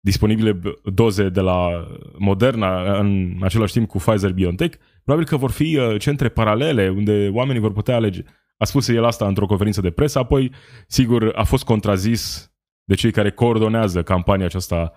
disponibile 0.00 0.60
doze 0.84 1.28
de 1.28 1.40
la 1.40 1.86
Moderna 2.18 2.98
în 2.98 3.38
același 3.42 3.72
timp 3.72 3.88
cu 3.88 3.98
Pfizer-BioNTech, 3.98 4.78
probabil 5.04 5.28
că 5.28 5.36
vor 5.36 5.50
fi 5.50 5.76
uh, 5.76 6.00
centre 6.00 6.28
paralele 6.28 6.88
unde 6.88 7.30
oamenii 7.32 7.60
vor 7.60 7.72
putea 7.72 7.94
alege. 7.94 8.22
A 8.56 8.64
spus 8.64 8.88
el 8.88 9.04
asta 9.04 9.26
într-o 9.26 9.46
conferință 9.46 9.80
de 9.80 9.90
presă, 9.90 10.18
apoi, 10.18 10.52
sigur, 10.86 11.32
a 11.34 11.44
fost 11.44 11.64
contrazis 11.64 12.52
de 12.84 12.94
cei 12.94 13.10
care 13.10 13.30
coordonează 13.30 14.02
campania 14.02 14.46
aceasta 14.46 14.92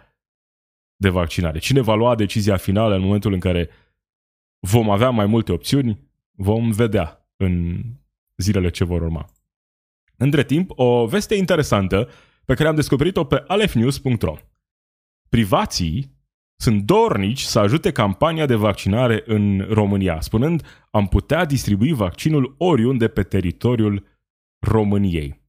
de 0.96 1.10
vaccinare. 1.10 1.60
Cine 1.60 1.82
va 1.82 1.96
lua 1.96 2.16
decizia 2.16 2.58
finală 2.58 2.96
în 2.96 3.02
momentul 3.02 3.34
în 3.34 3.40
care 3.40 3.70
vom 4.60 4.90
avea 4.90 5.10
mai 5.10 5.26
multe 5.26 5.52
opțiuni, 5.52 6.10
vom 6.32 6.72
vedea 6.72 7.30
în 7.38 7.84
zilele 8.36 8.70
ce 8.70 8.84
vor 8.84 9.02
urma. 9.02 9.30
Între 10.18 10.44
timp, 10.44 10.72
o 10.76 11.06
veste 11.06 11.36
interesantă 11.36 12.10
pe 12.46 12.54
care 12.54 12.68
am 12.70 12.76
descoperit-o 12.76 13.24
pe 13.24 13.44
alefnews.ro. 13.48 14.36
Privații 15.30 16.18
sunt 16.56 16.84
dornici 16.84 17.42
să 17.42 17.60
ajute 17.60 17.92
campania 17.92 18.46
de 18.46 18.56
vaccinare 18.56 19.24
în 19.26 19.66
România, 19.70 20.22
spunând 20.22 20.88
am 20.92 21.08
putea 21.08 21.46
distribui 21.46 21.94
vaccinul 21.94 22.56
oriunde 22.58 23.08
pe 23.08 23.24
teritoriul 23.24 24.08
României. 24.60 25.42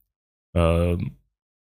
Uh, 0.51 0.97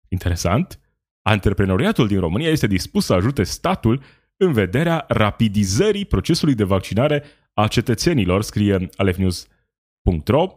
interesant. 0.07 0.79
Antreprenoriatul 1.21 2.07
din 2.07 2.19
România 2.19 2.49
este 2.49 2.67
dispus 2.67 3.05
să 3.05 3.13
ajute 3.13 3.43
statul 3.43 4.01
în 4.43 4.53
vederea 4.53 5.05
rapidizării 5.07 6.05
procesului 6.05 6.55
de 6.55 6.63
vaccinare 6.63 7.23
a 7.53 7.67
cetățenilor, 7.67 8.41
scrie 8.41 8.89
alefnews.ro. 8.95 10.47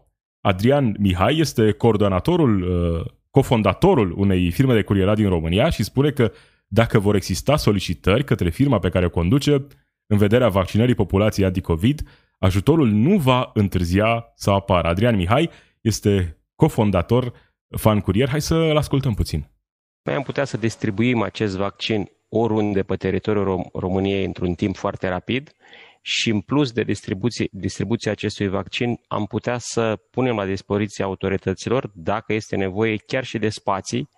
Adrian 0.40 0.94
Mihai 0.98 1.38
este 1.38 1.72
coordonatorul 1.72 2.62
uh, 2.62 3.04
cofondatorul 3.30 4.14
unei 4.16 4.50
firme 4.50 4.74
de 4.74 4.82
curierat 4.82 5.16
din 5.16 5.28
România 5.28 5.70
și 5.70 5.82
spune 5.82 6.10
că 6.10 6.32
dacă 6.68 6.98
vor 6.98 7.14
exista 7.14 7.56
solicitări 7.56 8.24
către 8.24 8.50
firma 8.50 8.78
pe 8.78 8.88
care 8.88 9.04
o 9.04 9.10
conduce 9.10 9.66
în 10.06 10.16
vederea 10.18 10.48
vaccinării 10.48 10.94
populației 10.94 11.46
anti-COVID, 11.46 12.08
ajutorul 12.38 12.88
nu 12.88 13.18
va 13.18 13.50
întârzia 13.54 14.32
să 14.34 14.50
apară. 14.50 14.88
Adrian 14.88 15.16
Mihai 15.16 15.50
este 15.80 16.38
cofondator 16.54 17.32
Fan 17.76 18.00
Curier. 18.00 18.28
Hai 18.28 18.40
să-l 18.40 18.76
ascultăm 18.76 19.14
puțin. 19.14 19.50
Noi 20.02 20.14
am 20.14 20.22
putea 20.22 20.44
să 20.44 20.56
distribuim 20.56 21.22
acest 21.22 21.56
vaccin 21.56 22.10
oriunde 22.28 22.82
pe 22.82 22.96
teritoriul 22.96 23.44
Rom- 23.44 23.70
României 23.72 24.24
într-un 24.24 24.54
timp 24.54 24.76
foarte 24.76 25.08
rapid 25.08 25.52
și 26.00 26.30
în 26.30 26.40
plus 26.40 26.72
de 26.72 26.82
distribuție, 26.82 27.48
distribuția 27.50 28.10
acestui 28.10 28.48
vaccin 28.48 29.00
am 29.08 29.26
putea 29.26 29.58
să 29.58 29.98
punem 30.10 30.36
la 30.36 30.46
dispoziție 30.46 31.04
autorităților, 31.04 31.90
dacă 31.94 32.32
este 32.32 32.56
nevoie, 32.56 32.96
chiar 32.96 33.24
și 33.24 33.38
de 33.38 33.48
spații, 33.48 34.08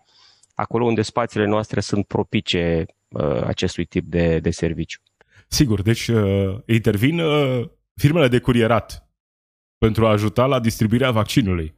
acolo 0.54 0.84
unde 0.84 1.02
spațiile 1.02 1.46
noastre 1.46 1.80
sunt 1.80 2.06
propice 2.06 2.86
uh, 3.08 3.42
acestui 3.42 3.84
tip 3.84 4.04
de, 4.06 4.38
de 4.38 4.50
serviciu. 4.50 5.00
Sigur, 5.48 5.82
deci 5.82 6.08
uh, 6.08 6.58
intervin 6.66 7.20
uh, 7.20 7.68
firmele 7.94 8.28
de 8.28 8.38
curierat 8.38 9.08
pentru 9.78 10.06
a 10.06 10.10
ajuta 10.10 10.46
la 10.46 10.60
distribuirea 10.60 11.10
vaccinului. 11.10 11.74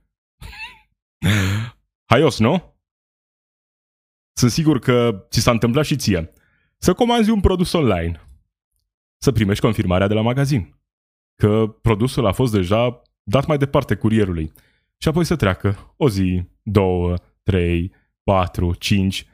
Haios, 2.10 2.38
nu? 2.38 2.79
Sunt 4.40 4.52
sigur 4.52 4.78
că 4.78 5.24
ți 5.30 5.40
s-a 5.40 5.50
întâmplat 5.50 5.84
și 5.84 5.96
ție. 5.96 6.30
Să 6.78 6.92
comanzi 6.92 7.30
un 7.30 7.40
produs 7.40 7.72
online. 7.72 8.20
Să 9.18 9.32
primești 9.32 9.64
confirmarea 9.64 10.06
de 10.06 10.14
la 10.14 10.20
magazin. 10.20 10.78
Că 11.34 11.76
produsul 11.82 12.26
a 12.26 12.32
fost 12.32 12.52
deja 12.52 13.02
dat 13.22 13.46
mai 13.46 13.58
departe 13.58 13.94
curierului. 13.94 14.52
Și 14.96 15.08
apoi 15.08 15.24
să 15.24 15.36
treacă 15.36 15.94
o 15.96 16.08
zi, 16.08 16.42
două, 16.62 17.14
trei, 17.42 17.92
patru, 18.22 18.74
cinci. 18.74 19.26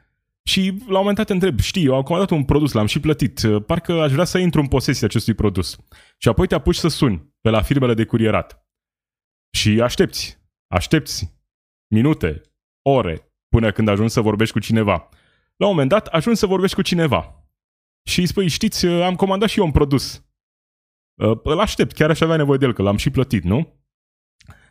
Și 0.43 0.61
la 0.77 0.85
un 0.85 0.97
moment 0.97 1.15
dat 1.15 1.25
te 1.25 1.33
întreb, 1.33 1.59
știi, 1.59 1.85
eu 1.85 1.95
am 1.95 2.01
comandat 2.01 2.29
un 2.29 2.43
produs, 2.43 2.71
l-am 2.71 2.85
și 2.85 2.99
plătit, 2.99 3.41
parcă 3.65 4.01
aș 4.01 4.11
vrea 4.11 4.25
să 4.25 4.37
intru 4.37 4.59
în 4.59 4.67
posesia 4.67 5.07
acestui 5.07 5.33
produs. 5.33 5.77
Și 6.17 6.27
apoi 6.27 6.47
te 6.47 6.55
apuci 6.55 6.75
să 6.75 6.87
suni 6.87 7.33
pe 7.41 7.49
la 7.49 7.61
firmele 7.61 7.93
de 7.93 8.05
curierat. 8.05 8.67
Și 9.51 9.81
aștepți, 9.81 10.39
aștepți 10.67 11.39
minute, 11.87 12.41
ore, 12.81 13.26
până 13.49 13.71
când 13.71 13.87
ajungi 13.87 14.13
să 14.13 14.21
vorbești 14.21 14.53
cu 14.53 14.59
cineva. 14.59 15.09
La 15.55 15.65
un 15.65 15.71
moment 15.71 15.89
dat 15.89 16.07
ajungi 16.07 16.39
să 16.39 16.45
vorbești 16.45 16.75
cu 16.75 16.81
cineva 16.81 17.49
și 18.07 18.19
îi 18.19 18.25
spui, 18.25 18.47
știți, 18.47 18.85
am 18.85 19.15
comandat 19.15 19.49
și 19.49 19.59
eu 19.59 19.65
un 19.65 19.71
produs. 19.71 20.25
Uh, 21.21 21.39
îl 21.43 21.59
aștept, 21.59 21.91
chiar 21.91 22.09
aș 22.09 22.19
avea 22.19 22.35
nevoie 22.35 22.57
de 22.57 22.65
el, 22.65 22.73
că 22.73 22.81
l-am 22.81 22.97
și 22.97 23.09
plătit, 23.09 23.43
nu? 23.43 23.85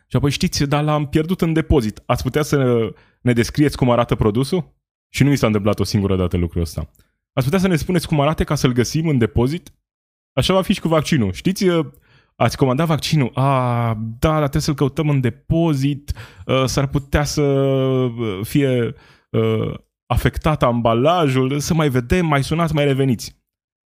Și 0.07 0.15
apoi 0.15 0.31
știți, 0.31 0.63
dar 0.63 0.83
l-am 0.83 1.07
pierdut 1.07 1.41
în 1.41 1.53
depozit. 1.53 2.03
Ați 2.05 2.23
putea 2.23 2.41
să 2.41 2.89
ne 3.21 3.33
descrieți 3.33 3.77
cum 3.77 3.89
arată 3.89 4.15
produsul? 4.15 4.75
Și 5.09 5.23
nu 5.23 5.29
mi 5.29 5.35
s-a 5.35 5.45
întâmplat 5.45 5.79
o 5.79 5.83
singură 5.83 6.15
dată 6.15 6.37
lucrul 6.37 6.61
ăsta. 6.61 6.89
Ați 7.33 7.45
putea 7.45 7.59
să 7.59 7.67
ne 7.67 7.75
spuneți 7.75 8.07
cum 8.07 8.19
arate 8.19 8.43
ca 8.43 8.55
să-l 8.55 8.71
găsim 8.71 9.07
în 9.07 9.17
depozit? 9.17 9.73
Așa 10.33 10.53
va 10.53 10.61
fi 10.61 10.73
și 10.73 10.81
cu 10.81 10.87
vaccinul. 10.87 11.31
Știți, 11.31 11.65
ați 12.37 12.57
comandat 12.57 12.87
vaccinul, 12.87 13.31
a, 13.33 13.93
da, 14.19 14.29
dar 14.29 14.39
trebuie 14.39 14.61
să-l 14.61 14.73
căutăm 14.73 15.09
în 15.09 15.21
depozit, 15.21 16.13
uh, 16.45 16.65
s-ar 16.65 16.87
putea 16.87 17.23
să 17.23 17.41
uh, 17.41 18.39
fie 18.45 18.95
uh, 19.29 19.73
afectat 20.05 20.63
ambalajul, 20.63 21.59
să 21.59 21.73
mai 21.73 21.89
vedem, 21.89 22.25
mai 22.25 22.43
sunați, 22.43 22.73
mai 22.73 22.85
reveniți. 22.85 23.41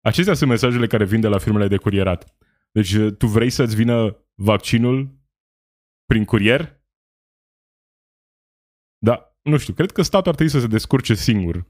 Acestea 0.01 0.33
sunt 0.33 0.49
mesajele 0.49 0.87
care 0.87 1.05
vin 1.05 1.21
de 1.21 1.27
la 1.27 1.37
firmele 1.37 1.67
de 1.67 1.77
curierat. 1.77 2.35
Deci 2.71 2.95
tu 3.17 3.27
vrei 3.27 3.49
să-ți 3.49 3.75
vină 3.75 4.17
vaccinul 4.33 5.19
prin 6.05 6.25
curier? 6.25 6.81
Da, 8.97 9.37
nu 9.41 9.57
știu, 9.57 9.73
cred 9.73 9.91
că 9.91 10.01
statul 10.01 10.29
ar 10.29 10.35
trebui 10.35 10.53
să 10.53 10.59
se 10.59 10.67
descurce 10.67 11.13
singur 11.13 11.65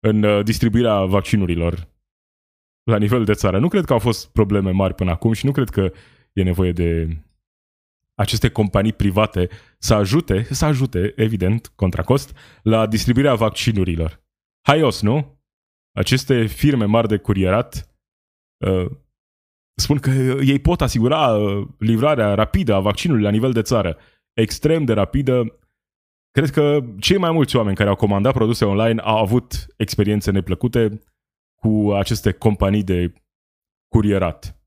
în 0.00 0.44
distribuirea 0.44 1.04
vaccinurilor 1.04 1.88
la 2.88 2.98
nivel 2.98 3.24
de 3.24 3.34
țară. 3.34 3.58
Nu 3.58 3.68
cred 3.68 3.84
că 3.84 3.92
au 3.92 3.98
fost 3.98 4.32
probleme 4.32 4.70
mari 4.70 4.94
până 4.94 5.10
acum 5.10 5.32
și 5.32 5.46
nu 5.46 5.52
cred 5.52 5.68
că 5.68 5.92
e 6.32 6.42
nevoie 6.42 6.72
de 6.72 7.16
aceste 8.14 8.50
companii 8.50 8.92
private 8.92 9.48
să 9.78 9.94
ajute, 9.94 10.46
să 10.50 10.64
ajute, 10.64 11.12
evident, 11.16 11.72
contra 11.74 12.02
cost, 12.02 12.36
la 12.62 12.86
distribuirea 12.86 13.34
vaccinurilor. 13.34 14.22
Haios, 14.66 15.02
nu? 15.02 15.40
Aceste 15.92 16.46
firme 16.46 16.84
mari 16.84 17.08
de 17.08 17.16
curierat 17.16 17.90
uh, 18.66 18.90
spun 19.74 19.98
că 19.98 20.10
ei 20.40 20.58
pot 20.58 20.80
asigura 20.80 21.28
uh, 21.28 21.66
livrarea 21.78 22.34
rapidă 22.34 22.74
a 22.74 22.80
vaccinului 22.80 23.22
la 23.22 23.30
nivel 23.30 23.52
de 23.52 23.62
țară. 23.62 23.96
Extrem 24.32 24.84
de 24.84 24.92
rapidă. 24.92 25.58
Cred 26.30 26.50
că 26.50 26.84
cei 26.98 27.18
mai 27.18 27.30
mulți 27.32 27.56
oameni 27.56 27.76
care 27.76 27.88
au 27.88 27.96
comandat 27.96 28.32
produse 28.32 28.64
online 28.64 29.00
au 29.00 29.16
avut 29.16 29.66
experiențe 29.76 30.30
neplăcute 30.30 31.00
cu 31.60 31.92
aceste 31.92 32.32
companii 32.32 32.82
de 32.82 33.12
curierat 33.88 34.58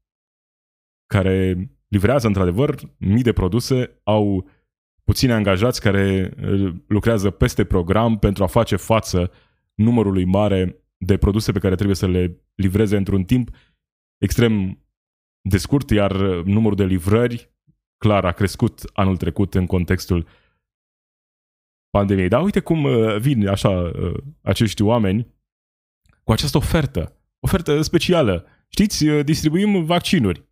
care 1.06 1.69
livrează 1.88 2.27
într-adevăr 2.27 2.75
mii 2.97 3.23
de 3.23 3.34
produse, 3.34 3.99
au 4.04 4.49
puțini 5.04 5.32
angajați 5.32 5.82
care 5.82 6.34
uh, 6.41 6.73
lucrează 6.88 7.30
peste 7.30 7.65
program 7.65 8.19
pentru 8.19 8.43
a 8.43 8.47
face 8.47 8.75
față 8.75 9.32
numărului 9.73 10.25
mare 10.25 10.84
de 10.97 11.17
produse 11.17 11.51
pe 11.51 11.60
care 11.60 11.75
trebuie 11.75 11.95
să 11.95 12.08
le 12.08 12.41
livreze 12.56 12.97
într-un 12.97 13.23
timp 13.23 13.49
extrem 14.17 14.80
de 15.41 15.58
scurt, 15.58 15.89
iar 15.89 16.12
numărul 16.43 16.77
de 16.77 16.86
livrări 16.86 17.51
clar 17.97 18.25
a 18.25 18.32
crescut 18.32 18.82
anul 18.93 19.17
trecut 19.17 19.54
în 19.54 19.65
contextul 19.65 20.27
pandemiei. 21.89 22.27
Dar 22.27 22.43
uite 22.43 22.60
cum 22.60 22.84
uh, 22.84 23.17
vin 23.19 23.47
așa 23.47 23.69
uh, 23.69 24.13
acești 24.41 24.82
oameni 24.82 25.27
cu 26.32 26.38
această 26.38 26.58
ofertă, 26.58 27.17
ofertă 27.39 27.82
specială. 27.82 28.48
Știți, 28.67 29.08
uh, 29.08 29.26
distribuim 29.26 29.86
vaccinuri. 29.86 30.50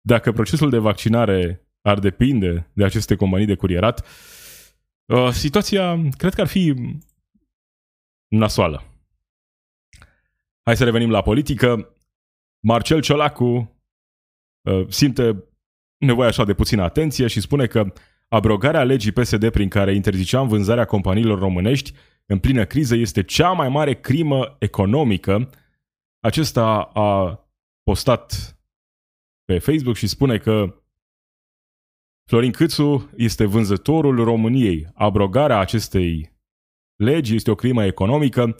Dacă 0.00 0.32
procesul 0.32 0.70
de 0.70 0.78
vaccinare 0.78 1.66
ar 1.80 1.98
depinde 1.98 2.70
de 2.72 2.84
aceste 2.84 3.16
companii 3.16 3.46
de 3.46 3.54
curierat, 3.54 4.06
uh, 5.04 5.30
situația 5.30 6.08
cred 6.16 6.34
că 6.34 6.40
ar 6.40 6.46
fi 6.46 6.74
nasoală. 8.28 8.84
Hai 10.62 10.76
să 10.76 10.84
revenim 10.84 11.10
la 11.10 11.22
politică. 11.22 11.94
Marcel 12.60 13.00
Ciolacu 13.00 13.76
uh, 14.60 14.86
simte 14.88 15.44
nevoie 15.96 16.28
așa 16.28 16.44
de 16.44 16.54
puțină 16.54 16.82
atenție 16.82 17.26
și 17.26 17.40
spune 17.40 17.66
că 17.66 17.92
abrogarea 18.28 18.84
legii 18.84 19.12
PSD 19.12 19.50
prin 19.50 19.68
care 19.68 19.94
interziceam 19.94 20.48
vânzarea 20.48 20.84
companiilor 20.84 21.38
românești 21.38 21.92
în 22.30 22.38
plină 22.38 22.64
criză 22.64 22.94
este 22.94 23.22
cea 23.22 23.52
mai 23.52 23.68
mare 23.68 23.94
crimă 23.94 24.56
economică. 24.58 25.50
Acesta 26.20 26.80
a 26.82 27.40
postat 27.82 28.58
pe 29.44 29.58
Facebook 29.58 29.96
și 29.96 30.06
spune 30.06 30.38
că 30.38 30.82
Florin 32.28 32.50
Câțu 32.50 33.10
este 33.16 33.44
vânzătorul 33.44 34.24
României. 34.24 34.86
Abrogarea 34.94 35.58
acestei 35.58 36.32
legi 36.96 37.34
este 37.34 37.50
o 37.50 37.54
crimă 37.54 37.84
economică. 37.84 38.56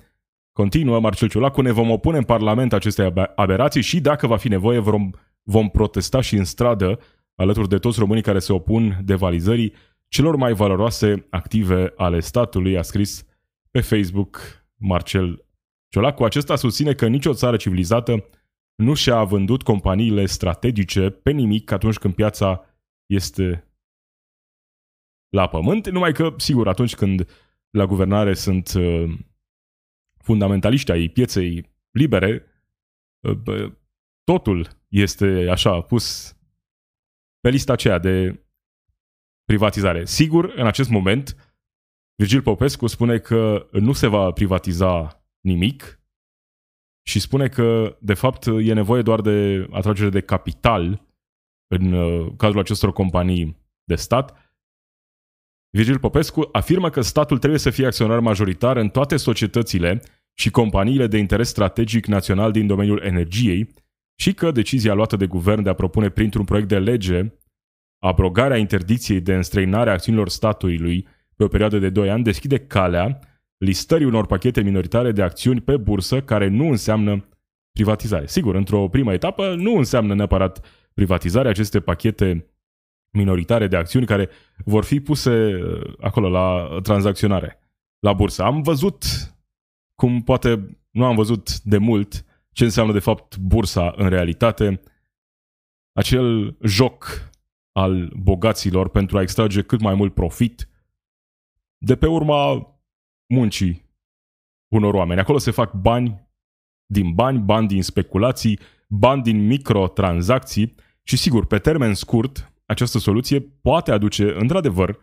Continuă 0.52 1.00
Marcel 1.00 1.28
Ciulacu, 1.28 1.60
ne 1.60 1.70
vom 1.70 1.90
opune 1.90 2.16
în 2.16 2.24
Parlament 2.24 2.72
acestei 2.72 3.12
aberații 3.34 3.82
și 3.82 4.00
dacă 4.00 4.26
va 4.26 4.36
fi 4.36 4.48
nevoie 4.48 4.78
vom, 4.78 5.10
vom 5.42 5.68
protesta 5.68 6.20
și 6.20 6.36
în 6.36 6.44
stradă 6.44 7.00
alături 7.34 7.68
de 7.68 7.78
toți 7.78 7.98
românii 7.98 8.22
care 8.22 8.38
se 8.38 8.52
opun 8.52 9.00
devalizării 9.04 9.72
celor 10.08 10.36
mai 10.36 10.52
valoroase 10.52 11.26
active 11.30 11.92
ale 11.96 12.20
statului, 12.20 12.78
a 12.78 12.82
scris 12.82 13.28
pe 13.70 13.80
Facebook 13.80 14.38
Marcel 14.76 15.44
Ciolacu. 15.88 16.24
Acesta 16.24 16.56
susține 16.56 16.94
că 16.94 17.06
nicio 17.06 17.34
țară 17.34 17.56
civilizată 17.56 18.28
nu 18.74 18.94
și-a 18.94 19.24
vândut 19.24 19.62
companiile 19.62 20.26
strategice 20.26 21.10
pe 21.10 21.30
nimic 21.30 21.70
atunci 21.70 21.98
când 21.98 22.14
piața 22.14 22.64
este 23.06 23.64
la 25.28 25.48
pământ, 25.48 25.88
numai 25.88 26.12
că, 26.12 26.34
sigur, 26.36 26.68
atunci 26.68 26.94
când 26.94 27.28
la 27.70 27.86
guvernare 27.86 28.34
sunt 28.34 28.72
uh, 28.72 29.18
fundamentaliști 30.16 30.90
ai 30.90 31.08
pieței 31.08 31.70
libere, 31.90 32.44
uh, 33.20 33.72
totul 34.24 34.68
este 34.88 35.46
așa 35.50 35.80
pus 35.80 36.36
pe 37.40 37.48
lista 37.48 37.72
aceea 37.72 37.98
de 37.98 38.44
privatizare. 39.44 40.04
Sigur, 40.04 40.52
în 40.56 40.66
acest 40.66 40.90
moment, 40.90 41.49
Virgil 42.20 42.42
Popescu 42.42 42.86
spune 42.86 43.18
că 43.18 43.68
nu 43.72 43.92
se 43.92 44.06
va 44.06 44.30
privatiza 44.30 45.22
nimic 45.40 46.00
și 47.06 47.20
spune 47.20 47.48
că, 47.48 47.96
de 48.00 48.14
fapt, 48.14 48.46
e 48.46 48.72
nevoie 48.72 49.02
doar 49.02 49.20
de 49.20 49.68
atragere 49.70 50.10
de 50.10 50.20
capital 50.20 51.06
în 51.66 51.92
uh, 51.92 52.32
cazul 52.36 52.58
acestor 52.58 52.92
companii 52.92 53.56
de 53.84 53.94
stat. 53.94 54.54
Virgil 55.70 55.98
Popescu 55.98 56.48
afirmă 56.52 56.90
că 56.90 57.00
statul 57.00 57.38
trebuie 57.38 57.60
să 57.60 57.70
fie 57.70 57.86
acționar 57.86 58.20
majoritar 58.20 58.76
în 58.76 58.88
toate 58.88 59.16
societățile 59.16 60.02
și 60.38 60.50
companiile 60.50 61.06
de 61.06 61.18
interes 61.18 61.48
strategic 61.48 62.06
național 62.06 62.52
din 62.52 62.66
domeniul 62.66 63.02
energiei 63.02 63.74
și 64.18 64.34
că 64.34 64.50
decizia 64.50 64.94
luată 64.94 65.16
de 65.16 65.26
guvern 65.26 65.62
de 65.62 65.68
a 65.68 65.74
propune 65.74 66.08
printr-un 66.08 66.44
proiect 66.44 66.68
de 66.68 66.78
lege 66.78 67.32
abrogarea 68.02 68.56
interdicției 68.56 69.20
de 69.20 69.34
înstrăinare 69.34 69.90
a 69.90 69.92
acțiunilor 69.92 70.28
statului 70.28 71.18
pe 71.40 71.46
o 71.46 71.48
perioadă 71.48 71.78
de 71.78 71.90
2 71.90 72.10
ani 72.10 72.22
deschide 72.22 72.58
calea 72.58 73.18
listării 73.56 74.06
unor 74.06 74.26
pachete 74.26 74.62
minoritare 74.62 75.12
de 75.12 75.22
acțiuni 75.22 75.60
pe 75.60 75.76
bursă 75.76 76.22
care 76.22 76.48
nu 76.48 76.68
înseamnă 76.68 77.28
privatizare. 77.72 78.26
Sigur, 78.26 78.54
într-o 78.54 78.88
primă 78.88 79.12
etapă 79.12 79.54
nu 79.54 79.76
înseamnă 79.76 80.14
neapărat 80.14 80.66
privatizare 80.94 81.48
aceste 81.48 81.80
pachete 81.80 82.46
minoritare 83.10 83.66
de 83.66 83.76
acțiuni 83.76 84.06
care 84.06 84.28
vor 84.64 84.84
fi 84.84 85.00
puse 85.00 85.30
uh, 85.30 85.94
acolo 86.00 86.28
la 86.28 86.68
tranzacționare, 86.82 87.58
la 87.98 88.12
bursă. 88.12 88.42
Am 88.42 88.62
văzut, 88.62 89.04
cum 89.94 90.22
poate 90.22 90.78
nu 90.90 91.04
am 91.04 91.14
văzut 91.14 91.60
de 91.60 91.78
mult, 91.78 92.24
ce 92.52 92.64
înseamnă 92.64 92.92
de 92.92 92.98
fapt 92.98 93.36
bursa 93.36 93.94
în 93.96 94.08
realitate, 94.08 94.80
acel 95.92 96.56
joc 96.62 97.30
al 97.72 98.12
bogaților 98.16 98.88
pentru 98.88 99.18
a 99.18 99.22
extrage 99.22 99.62
cât 99.62 99.80
mai 99.80 99.94
mult 99.94 100.14
profit 100.14 100.64
de 101.84 101.96
pe 101.96 102.06
urma 102.06 102.74
muncii 103.34 103.88
unor 104.74 104.94
oameni. 104.94 105.20
Acolo 105.20 105.38
se 105.38 105.50
fac 105.50 105.72
bani 105.72 106.28
din 106.86 107.14
bani, 107.14 107.38
bani 107.38 107.66
din 107.66 107.82
speculații, 107.82 108.58
bani 108.88 109.22
din 109.22 109.46
microtransacții 109.46 110.74
și 111.02 111.16
sigur, 111.16 111.46
pe 111.46 111.58
termen 111.58 111.94
scurt, 111.94 112.52
această 112.66 112.98
soluție 112.98 113.40
poate 113.40 113.90
aduce 113.92 114.32
într-adevăr 114.34 114.98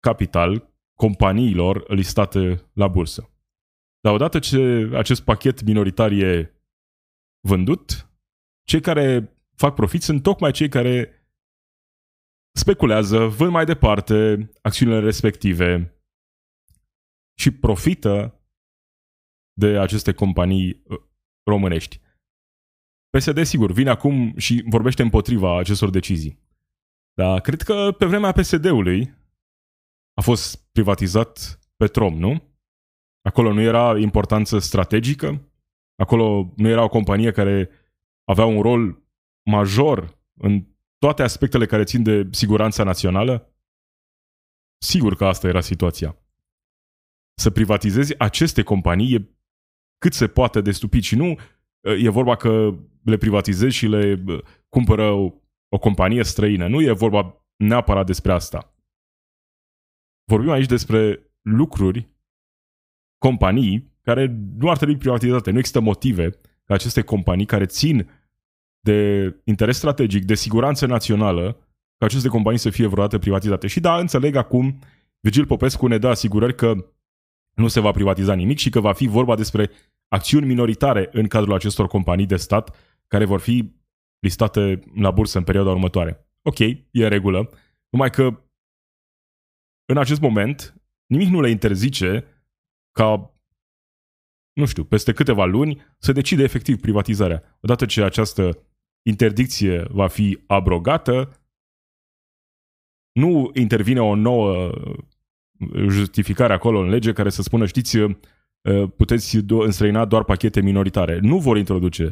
capital 0.00 0.74
companiilor 0.94 1.88
listate 1.88 2.70
la 2.72 2.88
bursă. 2.88 3.30
Dar 4.00 4.12
odată 4.12 4.38
ce 4.38 4.90
acest 4.94 5.24
pachet 5.24 5.62
minoritar 5.62 6.12
e 6.12 6.54
vândut, 7.40 8.10
cei 8.66 8.80
care 8.80 9.36
fac 9.56 9.74
profit 9.74 10.02
sunt 10.02 10.22
tocmai 10.22 10.52
cei 10.52 10.68
care 10.68 11.19
speculează, 12.52 13.26
vând 13.26 13.50
mai 13.50 13.64
departe 13.64 14.50
acțiunile 14.62 14.98
respective 15.00 15.94
și 17.38 17.50
profită 17.50 18.40
de 19.52 19.78
aceste 19.78 20.12
companii 20.12 20.82
uh, 20.88 20.98
românești. 21.46 22.00
PSD, 23.10 23.44
sigur, 23.44 23.72
vine 23.72 23.90
acum 23.90 24.36
și 24.36 24.64
vorbește 24.68 25.02
împotriva 25.02 25.58
acestor 25.58 25.90
decizii. 25.90 26.38
Dar 27.14 27.40
cred 27.40 27.62
că 27.62 27.94
pe 27.98 28.06
vremea 28.06 28.32
PSD-ului 28.32 29.14
a 30.14 30.20
fost 30.20 30.70
privatizat 30.72 31.60
Petrom, 31.76 32.18
nu? 32.18 32.42
Acolo 33.22 33.52
nu 33.52 33.60
era 33.60 33.98
importanță 33.98 34.58
strategică? 34.58 35.50
Acolo 35.94 36.52
nu 36.56 36.68
era 36.68 36.82
o 36.82 36.88
companie 36.88 37.30
care 37.30 37.70
avea 38.24 38.44
un 38.44 38.62
rol 38.62 39.02
major 39.50 40.18
în 40.34 40.66
toate 41.00 41.22
aspectele 41.22 41.66
care 41.66 41.84
țin 41.84 42.02
de 42.02 42.28
siguranța 42.30 42.84
națională? 42.84 43.54
Sigur 44.82 45.14
că 45.16 45.24
asta 45.26 45.48
era 45.48 45.60
situația. 45.60 46.18
Să 47.34 47.50
privatizezi 47.50 48.18
aceste 48.18 48.62
companii 48.62 49.14
e 49.14 49.34
cât 49.98 50.12
se 50.12 50.28
poate 50.28 50.60
de 50.60 50.70
stupid 50.70 51.02
și 51.02 51.16
nu 51.16 51.36
e 51.80 52.08
vorba 52.08 52.36
că 52.36 52.78
le 53.02 53.16
privatizezi 53.16 53.76
și 53.76 53.86
le 53.86 54.24
cumpără 54.68 55.10
o, 55.10 55.34
o 55.68 55.78
companie 55.78 56.24
străină. 56.24 56.68
Nu 56.68 56.82
e 56.82 56.92
vorba 56.92 57.46
neapărat 57.56 58.06
despre 58.06 58.32
asta. 58.32 58.74
Vorbim 60.24 60.50
aici 60.50 60.66
despre 60.66 61.30
lucruri, 61.40 62.08
companii 63.18 63.98
care 64.02 64.26
nu 64.56 64.70
ar 64.70 64.76
trebui 64.76 64.96
privatizate. 64.96 65.50
Nu 65.50 65.58
există 65.58 65.80
motive 65.80 66.30
ca 66.64 66.74
aceste 66.74 67.02
companii 67.02 67.46
care 67.46 67.66
țin 67.66 68.10
de 68.80 69.40
interes 69.44 69.76
strategic, 69.76 70.24
de 70.24 70.34
siguranță 70.34 70.86
națională, 70.86 71.52
ca 71.96 72.06
aceste 72.06 72.28
companii 72.28 72.58
să 72.58 72.70
fie 72.70 72.86
vreodată 72.86 73.18
privatizate. 73.18 73.66
Și 73.66 73.80
da, 73.80 73.98
înțeleg 73.98 74.36
acum, 74.36 74.78
Vigil 75.20 75.46
Popescu 75.46 75.86
ne 75.86 75.98
dă 75.98 76.08
asigurări 76.08 76.54
că 76.54 76.74
nu 77.54 77.68
se 77.68 77.80
va 77.80 77.90
privatiza 77.90 78.34
nimic 78.34 78.58
și 78.58 78.70
că 78.70 78.80
va 78.80 78.92
fi 78.92 79.06
vorba 79.06 79.36
despre 79.36 79.70
acțiuni 80.08 80.46
minoritare 80.46 81.08
în 81.12 81.26
cadrul 81.26 81.54
acestor 81.54 81.86
companii 81.86 82.26
de 82.26 82.36
stat 82.36 82.76
care 83.06 83.24
vor 83.24 83.40
fi 83.40 83.72
listate 84.18 84.80
la 84.94 85.10
bursă 85.10 85.38
în 85.38 85.44
perioada 85.44 85.70
următoare. 85.70 86.28
Ok, 86.42 86.58
e 86.58 86.80
în 86.92 87.08
regulă, 87.08 87.50
numai 87.88 88.10
că 88.10 88.42
în 89.84 89.98
acest 89.98 90.20
moment 90.20 90.82
nimic 91.06 91.28
nu 91.28 91.40
le 91.40 91.50
interzice 91.50 92.24
ca 92.92 93.34
nu 94.52 94.66
știu, 94.66 94.84
peste 94.84 95.12
câteva 95.12 95.44
luni, 95.44 95.82
să 95.98 96.12
decide 96.12 96.42
efectiv 96.42 96.80
privatizarea. 96.80 97.58
Odată 97.60 97.86
ce 97.86 98.02
această 98.02 98.58
interdicție 99.02 99.82
va 99.90 100.06
fi 100.06 100.38
abrogată, 100.46 101.40
nu 103.12 103.50
intervine 103.54 104.00
o 104.00 104.14
nouă 104.14 104.72
justificare 105.88 106.52
acolo 106.52 106.78
în 106.78 106.88
lege 106.88 107.12
care 107.12 107.30
să 107.30 107.42
spună, 107.42 107.66
știți, 107.66 107.98
puteți 108.96 109.36
înstrăina 109.48 110.04
doar 110.04 110.24
pachete 110.24 110.60
minoritare. 110.60 111.18
Nu 111.18 111.38
vor 111.38 111.56
introduce 111.56 112.08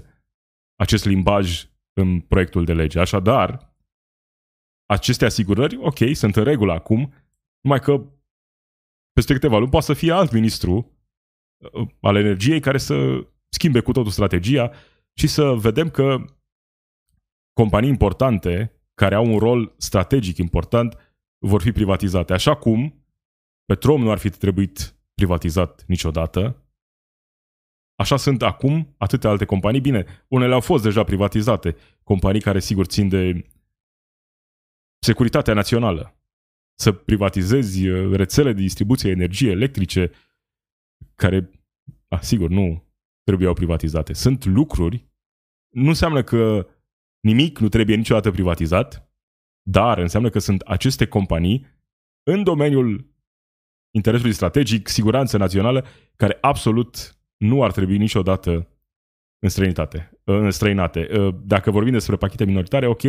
acest 0.74 1.04
limbaj 1.04 1.68
în 1.92 2.20
proiectul 2.20 2.64
de 2.64 2.72
lege. 2.72 3.00
Așadar, 3.00 3.76
aceste 4.86 5.24
asigurări, 5.24 5.76
ok, 5.76 5.98
sunt 6.12 6.36
în 6.36 6.44
regulă 6.44 6.72
acum, 6.72 7.12
numai 7.60 7.80
că 7.80 8.12
peste 9.12 9.32
câteva 9.32 9.58
luni 9.58 9.70
poate 9.70 9.86
să 9.86 9.94
fie 9.94 10.12
alt 10.12 10.32
ministru 10.32 10.98
al 12.00 12.16
energiei 12.16 12.60
care 12.60 12.78
să 12.78 13.26
schimbe 13.48 13.80
cu 13.80 13.92
totul 13.92 14.10
strategia 14.10 14.72
și 15.14 15.26
să 15.26 15.54
vedem 15.54 15.90
că 15.90 16.24
companii 17.60 17.88
importante 17.88 18.72
care 18.94 19.14
au 19.14 19.26
un 19.32 19.38
rol 19.38 19.74
strategic 19.76 20.36
important 20.36 20.96
vor 21.38 21.62
fi 21.62 21.72
privatizate. 21.72 22.32
Așa 22.32 22.56
cum 22.56 23.04
Petrom 23.64 24.02
nu 24.02 24.10
ar 24.10 24.18
fi 24.18 24.30
trebuit 24.30 24.94
privatizat 25.14 25.84
niciodată, 25.86 26.62
Așa 28.00 28.16
sunt 28.16 28.42
acum 28.42 28.94
atâtea 28.98 29.30
alte 29.30 29.44
companii. 29.44 29.80
Bine, 29.80 30.04
unele 30.28 30.54
au 30.54 30.60
fost 30.60 30.82
deja 30.82 31.04
privatizate. 31.04 31.76
Companii 32.02 32.40
care 32.40 32.60
sigur 32.60 32.86
țin 32.86 33.08
de 33.08 33.50
securitatea 34.98 35.54
națională. 35.54 36.20
Să 36.74 36.92
privatizezi 36.92 37.88
uh, 37.88 38.16
rețele 38.16 38.52
de 38.52 38.60
distribuție 38.60 39.10
energie 39.10 39.50
electrice, 39.50 40.10
care, 41.14 41.50
a, 42.08 42.20
sigur, 42.20 42.50
nu 42.50 42.84
trebuiau 43.22 43.54
privatizate. 43.54 44.12
Sunt 44.12 44.44
lucruri, 44.44 45.08
nu 45.68 45.88
înseamnă 45.88 46.22
că 46.22 46.66
nimic 47.28 47.58
nu 47.58 47.68
trebuie 47.68 47.96
niciodată 47.96 48.30
privatizat, 48.30 49.10
dar 49.62 49.98
înseamnă 49.98 50.28
că 50.28 50.38
sunt 50.38 50.60
aceste 50.60 51.06
companii 51.06 51.66
în 52.30 52.42
domeniul 52.42 53.16
interesului 53.94 54.32
strategic, 54.32 54.88
siguranță 54.88 55.36
națională, 55.36 55.84
care 56.16 56.38
absolut 56.40 57.18
nu 57.36 57.62
ar 57.62 57.72
trebui 57.72 57.98
niciodată 57.98 58.68
în 59.38 59.48
străinitate, 59.48 60.20
în 60.24 60.50
străinate. 60.50 61.08
Dacă 61.44 61.70
vorbim 61.70 61.92
despre 61.92 62.16
pachete 62.16 62.44
minoritare, 62.44 62.86
ok, 62.86 63.02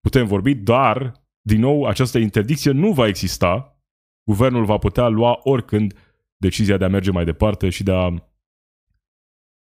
putem 0.00 0.26
vorbi, 0.26 0.54
dar, 0.54 1.12
din 1.40 1.60
nou, 1.60 1.84
această 1.84 2.18
interdicție 2.18 2.70
nu 2.70 2.92
va 2.92 3.06
exista. 3.06 3.82
Guvernul 4.30 4.64
va 4.64 4.78
putea 4.78 5.08
lua 5.08 5.40
oricând 5.42 5.94
decizia 6.36 6.76
de 6.76 6.84
a 6.84 6.88
merge 6.88 7.10
mai 7.10 7.24
departe 7.24 7.70
și 7.70 7.82
de 7.82 7.92
a 7.92 8.14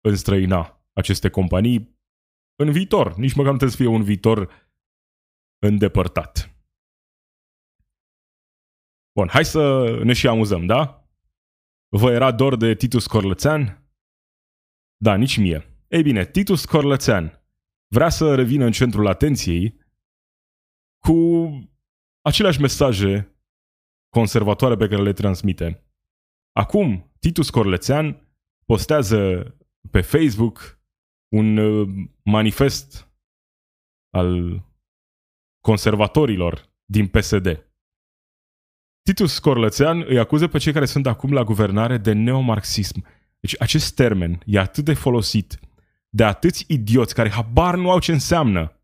înstrăina 0.00 0.84
aceste 0.92 1.28
companii 1.28 1.93
în 2.56 2.72
viitor. 2.72 3.14
Nici 3.14 3.34
măcar 3.34 3.52
nu 3.52 3.58
trebuie 3.58 3.70
să 3.70 3.82
fie 3.82 3.86
un 3.86 4.02
viitor 4.02 4.50
îndepărtat. 5.58 6.48
Bun, 9.18 9.28
hai 9.28 9.44
să 9.44 9.90
ne 10.04 10.12
și 10.12 10.28
amuzăm, 10.28 10.66
da? 10.66 11.08
Vă 11.88 12.10
era 12.10 12.32
dor 12.32 12.56
de 12.56 12.74
Titus 12.74 13.06
Corlățean? 13.06 13.88
Da, 14.96 15.14
nici 15.14 15.38
mie. 15.38 15.84
Ei 15.88 16.02
bine, 16.02 16.26
Titus 16.26 16.64
Corlățean 16.64 17.44
vrea 17.86 18.08
să 18.08 18.34
revină 18.34 18.64
în 18.64 18.72
centrul 18.72 19.06
atenției 19.06 19.80
cu 21.06 21.48
aceleași 22.20 22.60
mesaje 22.60 23.38
conservatoare 24.08 24.76
pe 24.76 24.88
care 24.88 25.02
le 25.02 25.12
transmite. 25.12 25.84
Acum, 26.52 27.12
Titus 27.18 27.50
Corlețean 27.50 28.28
postează 28.66 29.42
pe 29.90 30.00
Facebook 30.00 30.80
un 31.34 31.56
uh, 31.56 31.88
manifest 32.22 33.08
al 34.10 34.62
conservatorilor 35.60 36.72
din 36.84 37.06
PSD. 37.06 37.68
Titus 39.02 39.38
Corlățean 39.38 40.04
îi 40.06 40.18
acuză 40.18 40.48
pe 40.48 40.58
cei 40.58 40.72
care 40.72 40.84
sunt 40.84 41.06
acum 41.06 41.32
la 41.32 41.44
guvernare 41.44 41.98
de 41.98 42.12
neomarxism. 42.12 43.04
Deci 43.40 43.60
acest 43.60 43.94
termen 43.94 44.42
e 44.46 44.58
atât 44.58 44.84
de 44.84 44.94
folosit 44.94 45.58
de 46.08 46.24
atâți 46.24 46.64
idioți 46.68 47.14
care 47.14 47.30
habar 47.30 47.76
nu 47.76 47.90
au 47.90 47.98
ce 47.98 48.12
înseamnă. 48.12 48.80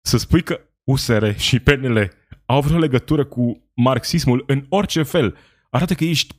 Să 0.00 0.16
spui 0.16 0.42
că 0.42 0.60
USR 0.84 1.30
și 1.36 1.60
PNL 1.60 2.10
au 2.46 2.60
vreo 2.60 2.78
legătură 2.78 3.24
cu 3.24 3.70
marxismul 3.74 4.44
în 4.46 4.66
orice 4.68 5.02
fel, 5.02 5.36
arată 5.70 5.94
că 5.94 6.04
ești 6.04 6.34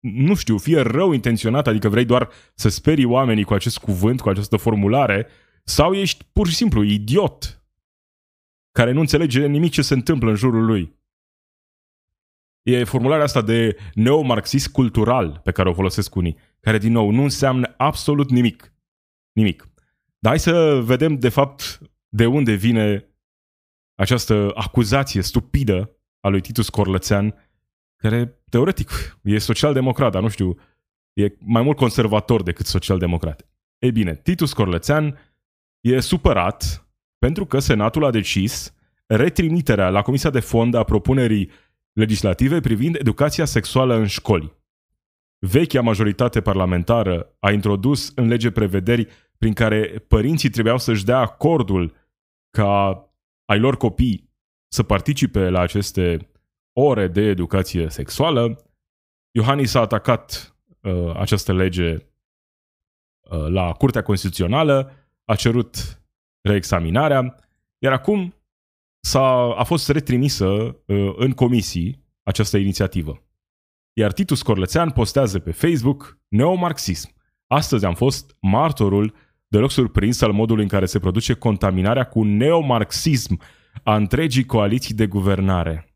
nu 0.00 0.34
știu, 0.34 0.58
fie 0.58 0.80
rău 0.80 1.12
intenționat, 1.12 1.66
adică 1.66 1.88
vrei 1.88 2.04
doar 2.04 2.30
să 2.54 2.68
sperii 2.68 3.04
oamenii 3.04 3.44
cu 3.44 3.54
acest 3.54 3.78
cuvânt, 3.78 4.20
cu 4.20 4.28
această 4.28 4.56
formulare, 4.56 5.26
sau 5.64 5.92
ești 5.94 6.24
pur 6.32 6.48
și 6.48 6.54
simplu 6.54 6.82
idiot, 6.82 7.62
care 8.72 8.92
nu 8.92 9.00
înțelege 9.00 9.46
nimic 9.46 9.70
ce 9.70 9.82
se 9.82 9.94
întâmplă 9.94 10.30
în 10.30 10.36
jurul 10.36 10.64
lui. 10.64 10.96
E 12.62 12.84
formularea 12.84 13.24
asta 13.24 13.42
de 13.42 13.76
neomarxist 13.94 14.68
cultural 14.68 15.40
pe 15.44 15.50
care 15.52 15.68
o 15.68 15.74
folosesc 15.74 16.14
unii, 16.14 16.36
care 16.60 16.78
din 16.78 16.92
nou 16.92 17.10
nu 17.10 17.22
înseamnă 17.22 17.74
absolut 17.76 18.30
nimic. 18.30 18.72
Nimic. 19.32 19.68
Dar 20.18 20.32
hai 20.32 20.38
să 20.38 20.80
vedem 20.84 21.18
de 21.18 21.28
fapt 21.28 21.80
de 22.08 22.26
unde 22.26 22.52
vine 22.52 23.08
această 23.94 24.50
acuzație 24.54 25.22
stupidă 25.22 25.96
a 26.20 26.28
lui 26.28 26.40
Titus 26.40 26.68
Corlățean, 26.68 27.34
care 27.98 28.42
teoretic 28.50 29.18
e 29.22 29.38
social-democrat, 29.38 30.12
dar 30.12 30.22
nu 30.22 30.28
știu, 30.28 30.58
e 31.12 31.34
mai 31.38 31.62
mult 31.62 31.76
conservator 31.76 32.42
decât 32.42 32.66
social-democrat. 32.66 33.48
Ei 33.78 33.92
bine, 33.92 34.14
Titus 34.14 34.52
Corlățean 34.52 35.18
e 35.80 36.00
supărat 36.00 36.88
pentru 37.18 37.46
că 37.46 37.58
Senatul 37.58 38.04
a 38.04 38.10
decis 38.10 38.74
retrimiterea 39.06 39.88
la 39.88 40.02
Comisia 40.02 40.30
de 40.30 40.40
Fond 40.40 40.74
a 40.74 40.82
propunerii 40.82 41.50
legislative 41.92 42.60
privind 42.60 42.94
educația 42.94 43.44
sexuală 43.44 43.94
în 43.94 44.06
școli. 44.06 44.56
Vechea 45.38 45.80
majoritate 45.80 46.40
parlamentară 46.40 47.36
a 47.38 47.50
introdus 47.50 48.12
în 48.14 48.26
lege 48.26 48.50
prevederi 48.50 49.08
prin 49.38 49.52
care 49.52 50.04
părinții 50.08 50.50
trebuiau 50.50 50.78
să-și 50.78 51.04
dea 51.04 51.18
acordul 51.18 51.94
ca 52.50 53.02
ai 53.44 53.58
lor 53.58 53.76
copii 53.76 54.30
să 54.68 54.82
participe 54.82 55.48
la 55.48 55.60
aceste 55.60 56.28
ore 56.80 57.08
de 57.08 57.20
educație 57.20 57.88
sexuală. 57.88 58.64
Iohannis 59.30 59.74
a 59.74 59.80
atacat 59.80 60.56
uh, 60.82 61.14
această 61.16 61.52
lege 61.52 61.90
uh, 61.92 63.46
la 63.48 63.72
Curtea 63.72 64.02
Constituțională, 64.02 64.92
a 65.24 65.34
cerut 65.34 66.02
reexaminarea, 66.40 67.34
iar 67.78 67.92
acum 67.92 68.34
s-a, 69.00 69.54
a 69.54 69.64
fost 69.64 69.88
retrimisă 69.88 70.46
uh, 70.46 71.12
în 71.16 71.32
comisii 71.32 72.06
această 72.22 72.56
inițiativă. 72.56 73.22
Iar 73.92 74.12
Titus 74.12 74.42
Corlățean 74.42 74.90
postează 74.90 75.38
pe 75.38 75.52
Facebook 75.52 76.18
neomarxism. 76.28 77.14
Astăzi 77.46 77.84
am 77.84 77.94
fost 77.94 78.36
martorul 78.40 79.14
deloc 79.46 79.70
surprins 79.70 80.20
al 80.20 80.32
modului 80.32 80.62
în 80.62 80.68
care 80.68 80.86
se 80.86 80.98
produce 80.98 81.34
contaminarea 81.34 82.04
cu 82.04 82.22
neomarxism 82.22 83.40
a 83.82 83.96
întregii 83.96 84.44
coaliții 84.44 84.94
de 84.94 85.06
guvernare. 85.06 85.87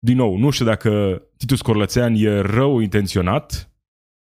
Deci, 0.00 0.14
din 0.14 0.16
nou, 0.16 0.36
nu 0.36 0.50
știu 0.50 0.64
dacă 0.64 1.22
Titus 1.36 1.60
Corlățean 1.60 2.14
e 2.14 2.40
rău 2.40 2.78
intenționat 2.78 3.74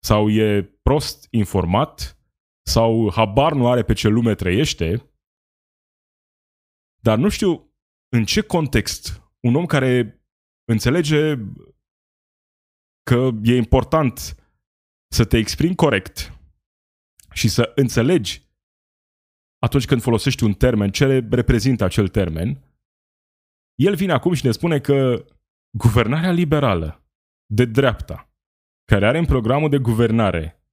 sau 0.03 0.29
e 0.29 0.63
prost 0.63 1.27
informat 1.29 2.17
sau 2.65 3.11
habar 3.11 3.53
nu 3.53 3.69
are 3.69 3.83
pe 3.83 3.93
ce 3.93 4.07
lume 4.07 4.35
trăiește, 4.35 5.11
dar 7.03 7.17
nu 7.17 7.29
știu 7.29 7.75
în 8.09 8.25
ce 8.25 8.41
context 8.41 9.21
un 9.39 9.55
om 9.55 9.65
care 9.65 10.21
înțelege 10.71 11.35
că 13.03 13.29
e 13.43 13.55
important 13.55 14.35
să 15.11 15.25
te 15.25 15.37
exprimi 15.37 15.75
corect 15.75 16.39
și 17.33 17.49
să 17.49 17.71
înțelegi 17.75 18.49
atunci 19.59 19.85
când 19.85 20.01
folosești 20.01 20.43
un 20.43 20.53
termen, 20.53 20.91
ce 20.91 21.27
reprezintă 21.29 21.83
acel 21.83 22.07
termen, 22.07 22.63
el 23.75 23.95
vine 23.95 24.11
acum 24.11 24.33
și 24.33 24.45
ne 24.45 24.51
spune 24.51 24.79
că 24.79 25.25
guvernarea 25.77 26.31
liberală 26.31 27.05
de 27.45 27.65
dreapta, 27.65 28.29
care 28.85 29.07
are 29.07 29.17
în 29.17 29.25
programul 29.25 29.69
de 29.69 29.77
guvernare 29.77 30.63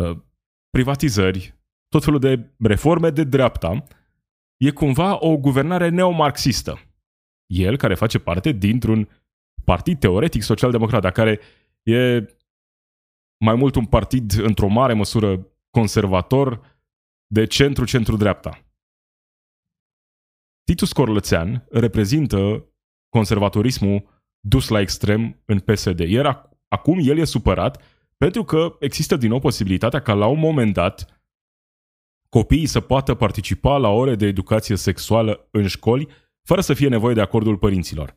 uh, 0.00 0.18
privatizări, 0.70 1.54
tot 1.88 2.04
felul 2.04 2.20
de 2.20 2.54
reforme 2.58 3.10
de 3.10 3.24
dreapta, 3.24 3.84
e 4.56 4.70
cumva 4.70 5.24
o 5.24 5.36
guvernare 5.36 5.88
neomarxistă. 5.88 6.80
El, 7.46 7.76
care 7.76 7.94
face 7.94 8.18
parte 8.18 8.52
dintr-un 8.52 9.08
partid 9.64 9.98
teoretic 9.98 10.42
social-democrat, 10.42 11.02
dar 11.02 11.12
care 11.12 11.40
e 11.82 12.26
mai 13.44 13.54
mult 13.54 13.74
un 13.74 13.86
partid 13.86 14.32
într-o 14.32 14.68
mare 14.68 14.92
măsură 14.92 15.46
conservator 15.70 16.78
de 17.26 17.46
centru-centru-dreapta. 17.46 18.64
Titus 20.64 20.92
Corlățean 20.92 21.66
reprezintă 21.70 22.66
conservatorismul 23.08 24.15
dus 24.48 24.68
la 24.68 24.80
extrem 24.80 25.42
în 25.44 25.58
PSD. 25.58 25.98
Iar 25.98 26.50
acum 26.68 26.98
el 27.02 27.18
e 27.18 27.24
supărat 27.24 27.82
pentru 28.16 28.44
că 28.44 28.76
există 28.80 29.16
din 29.16 29.28
nou 29.28 29.38
posibilitatea 29.38 30.00
ca 30.00 30.12
la 30.12 30.26
un 30.26 30.38
moment 30.38 30.72
dat 30.72 31.20
copiii 32.28 32.66
să 32.66 32.80
poată 32.80 33.14
participa 33.14 33.76
la 33.76 33.88
ore 33.88 34.14
de 34.14 34.26
educație 34.26 34.76
sexuală 34.76 35.48
în 35.50 35.66
școli 35.66 36.08
fără 36.42 36.60
să 36.60 36.74
fie 36.74 36.88
nevoie 36.88 37.14
de 37.14 37.20
acordul 37.20 37.56
părinților. 37.56 38.16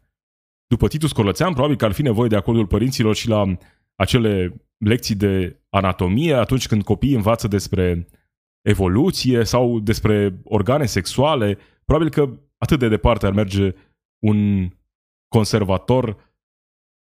După 0.67 0.87
Titus 0.87 1.11
Corlățean, 1.11 1.51
probabil 1.51 1.75
că 1.75 1.85
ar 1.85 1.91
fi 1.91 2.01
nevoie 2.01 2.27
de 2.27 2.35
acordul 2.35 2.67
părinților 2.67 3.15
și 3.15 3.27
la 3.27 3.57
acele 3.95 4.61
lecții 4.77 5.15
de 5.15 5.61
anatomie 5.69 6.33
atunci 6.33 6.67
când 6.67 6.83
copiii 6.83 7.15
învață 7.15 7.47
despre 7.47 8.07
evoluție 8.61 9.43
sau 9.43 9.79
despre 9.79 10.39
organe 10.43 10.85
sexuale. 10.85 11.57
Probabil 11.85 12.09
că 12.09 12.39
atât 12.57 12.79
de 12.79 12.87
departe 12.87 13.25
ar 13.25 13.31
merge 13.31 13.73
un 14.19 14.69
conservator 15.29 16.33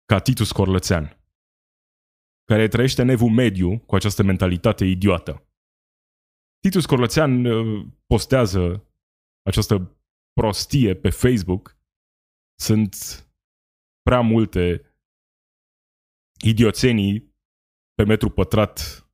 ca 0.05 0.19
Titus 0.19 0.51
Corlățean, 0.51 1.17
care 2.43 2.67
trăiește 2.67 3.01
în 3.01 3.09
evul 3.09 3.29
mediu 3.29 3.79
cu 3.79 3.95
această 3.95 4.23
mentalitate 4.23 4.85
idiotă. 4.85 5.47
Titus 6.59 6.85
Corlățean 6.85 7.45
uh, 7.45 7.85
postează 8.05 8.87
această 9.41 9.97
prostie 10.33 10.95
pe 10.95 11.09
Facebook. 11.09 11.77
Sunt 12.59 12.95
prea 14.01 14.21
multe 14.21 14.81
idioțenii 16.45 17.35
pe 17.93 18.03
metru 18.03 18.29
pătrat 18.29 19.05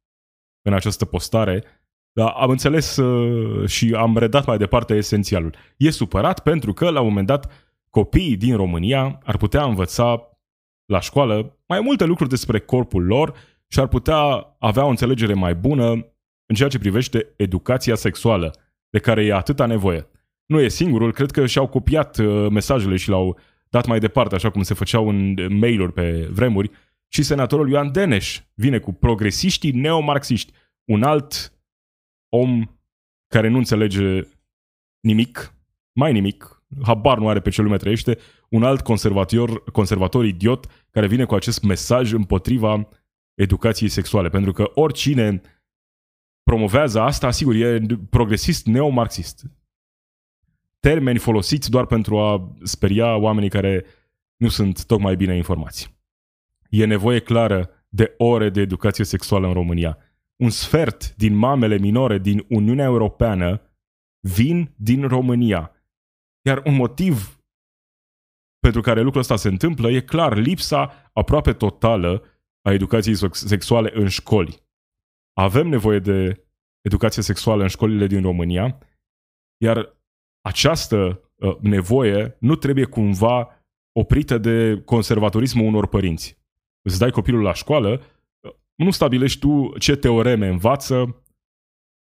în 0.61 0.73
această 0.73 1.05
postare, 1.05 1.63
dar 2.11 2.29
am 2.29 2.49
înțeles 2.49 2.97
uh, 2.97 3.69
și 3.69 3.93
am 3.93 4.17
redat 4.17 4.45
mai 4.45 4.57
departe 4.57 4.95
esențialul. 4.95 5.55
E 5.77 5.89
supărat 5.89 6.43
pentru 6.43 6.73
că, 6.73 6.89
la 6.89 6.99
un 6.99 7.07
moment 7.07 7.27
dat, 7.27 7.62
copiii 7.93 8.37
din 8.37 8.55
România 8.55 9.19
ar 9.23 9.37
putea 9.37 9.63
învăța 9.63 10.37
la 10.85 10.99
școală 10.99 11.57
mai 11.67 11.79
multe 11.79 12.05
lucruri 12.05 12.29
despre 12.29 12.59
corpul 12.59 13.05
lor 13.05 13.33
și 13.67 13.79
ar 13.79 13.87
putea 13.87 14.15
avea 14.59 14.85
o 14.85 14.89
înțelegere 14.89 15.33
mai 15.33 15.55
bună 15.55 15.89
în 16.45 16.55
ceea 16.55 16.69
ce 16.69 16.79
privește 16.79 17.33
educația 17.37 17.95
sexuală, 17.95 18.55
de 18.89 18.99
care 18.99 19.25
e 19.25 19.33
atâta 19.33 19.65
nevoie. 19.65 20.07
Nu 20.45 20.59
e 20.59 20.67
singurul, 20.67 21.13
cred 21.13 21.31
că 21.31 21.45
și-au 21.45 21.67
copiat 21.67 22.17
uh, 22.17 22.49
mesajele 22.49 22.95
și 22.95 23.09
l-au 23.09 23.39
dat 23.69 23.85
mai 23.85 23.99
departe, 23.99 24.35
așa 24.35 24.49
cum 24.49 24.63
se 24.63 24.73
făceau 24.73 25.09
în 25.09 25.35
mail-uri 25.57 25.93
pe 25.93 26.27
vremuri, 26.31 26.71
și 27.07 27.23
senatorul 27.23 27.69
Ioan 27.69 27.91
Deneș 27.91 28.41
vine 28.53 28.79
cu 28.79 28.93
progresiștii 28.93 29.71
neomarxiști, 29.71 30.53
un 30.83 31.03
alt 31.03 31.53
om 32.29 32.63
care 33.27 33.47
nu 33.47 33.57
înțelege 33.57 34.21
nimic, 34.99 35.55
mai 35.91 36.11
nimic, 36.11 36.62
habar 36.81 37.17
nu 37.17 37.29
are 37.29 37.39
pe 37.39 37.49
ce 37.49 37.61
lume 37.61 37.77
trăiește, 37.77 38.17
un 38.49 38.63
alt 38.63 38.81
conservator, 38.81 39.63
conservator 39.63 40.25
idiot 40.25 40.65
care 40.91 41.07
vine 41.07 41.25
cu 41.25 41.35
acest 41.35 41.63
mesaj 41.63 42.13
împotriva 42.13 42.87
educației 43.33 43.89
sexuale. 43.89 44.29
Pentru 44.29 44.51
că 44.51 44.71
oricine 44.73 45.41
promovează 46.43 47.01
asta, 47.01 47.31
sigur, 47.31 47.55
e 47.55 47.85
progresist 48.09 48.65
neomarxist. 48.65 49.45
Termeni 50.79 51.17
folosiți 51.17 51.69
doar 51.69 51.85
pentru 51.85 52.19
a 52.19 52.55
speria 52.63 53.15
oamenii 53.15 53.49
care 53.49 53.85
nu 54.35 54.47
sunt 54.47 54.85
tocmai 54.85 55.15
bine 55.15 55.35
informați. 55.35 55.95
E 56.69 56.85
nevoie 56.85 57.19
clară 57.19 57.69
de 57.89 58.13
ore 58.17 58.49
de 58.49 58.61
educație 58.61 59.03
sexuală 59.03 59.47
în 59.47 59.53
România. 59.53 59.97
Un 60.35 60.49
sfert 60.49 61.15
din 61.15 61.35
mamele 61.35 61.77
minore 61.77 62.17
din 62.17 62.45
Uniunea 62.49 62.85
Europeană 62.85 63.61
vin 64.19 64.73
din 64.75 65.07
România. 65.07 65.71
Iar 66.45 66.61
un 66.65 66.75
motiv 66.75 67.39
pentru 68.59 68.81
care 68.81 69.01
lucrul 69.01 69.21
ăsta 69.21 69.35
se 69.35 69.47
întâmplă 69.47 69.89
e 69.89 70.01
clar 70.01 70.37
lipsa 70.37 71.09
aproape 71.13 71.53
totală 71.53 72.23
a 72.61 72.71
educației 72.71 73.15
sexuale 73.31 73.91
în 73.93 74.07
școli. 74.07 74.61
Avem 75.33 75.67
nevoie 75.67 75.99
de 75.99 76.45
educație 76.81 77.21
sexuală 77.21 77.61
în 77.61 77.67
școlile 77.67 78.07
din 78.07 78.21
România, 78.21 78.77
iar 79.63 79.97
această 80.41 81.31
uh, 81.35 81.57
nevoie 81.59 82.37
nu 82.39 82.55
trebuie 82.55 82.85
cumva 82.85 83.65
oprită 83.99 84.37
de 84.37 84.81
conservatorismul 84.85 85.65
unor 85.65 85.87
părinți. 85.87 86.37
Îți 86.81 86.99
dai 86.99 87.11
copilul 87.11 87.41
la 87.41 87.53
școală, 87.53 88.01
nu 88.75 88.91
stabilești 88.91 89.39
tu 89.39 89.77
ce 89.77 89.95
teoreme 89.95 90.47
învață, 90.47 91.23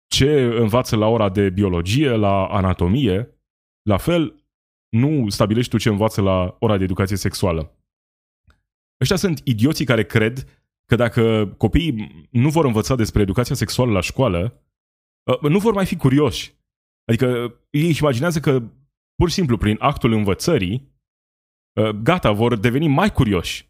ce 0.08 0.41
învață 0.43 0.95
la 0.95 1.08
ora 1.08 1.30
de 1.30 1.49
biologie, 1.49 2.10
la 2.10 2.45
anatomie. 2.45 3.38
La 3.89 3.97
fel, 3.97 4.43
nu 4.89 5.30
stabilești 5.30 5.71
tu 5.71 5.78
ce 5.78 5.89
învață 5.89 6.21
la 6.21 6.56
ora 6.60 6.78
de 6.78 6.84
educație 6.84 7.15
sexuală. 7.15 7.78
Ăștia 9.02 9.15
sunt 9.15 9.41
idioții 9.43 9.86
care 9.86 10.06
cred 10.06 10.63
că 10.86 10.95
dacă 10.95 11.54
copiii 11.58 12.28
nu 12.32 12.49
vor 12.49 12.65
învăța 12.65 12.95
despre 12.95 13.21
educația 13.21 13.56
sexuală 13.56 13.91
la 13.91 14.02
școală, 14.02 14.63
ă, 15.28 15.49
nu 15.49 15.60
vor 15.60 15.73
mai 15.73 15.86
fi 15.86 15.95
curioși. 15.95 16.56
Adică 17.06 17.60
ei 17.69 17.88
își 17.88 18.02
imaginează 18.02 18.39
că 18.39 18.60
pur 19.15 19.30
și 19.30 19.36
simplu 19.36 19.58
prin 19.58 19.75
actul 19.80 20.12
învățării 20.12 20.93
uh, 21.80 21.89
gata, 21.89 22.32
vor 22.32 22.56
deveni 22.56 22.88
mai 22.88 23.12
curioși 23.12 23.69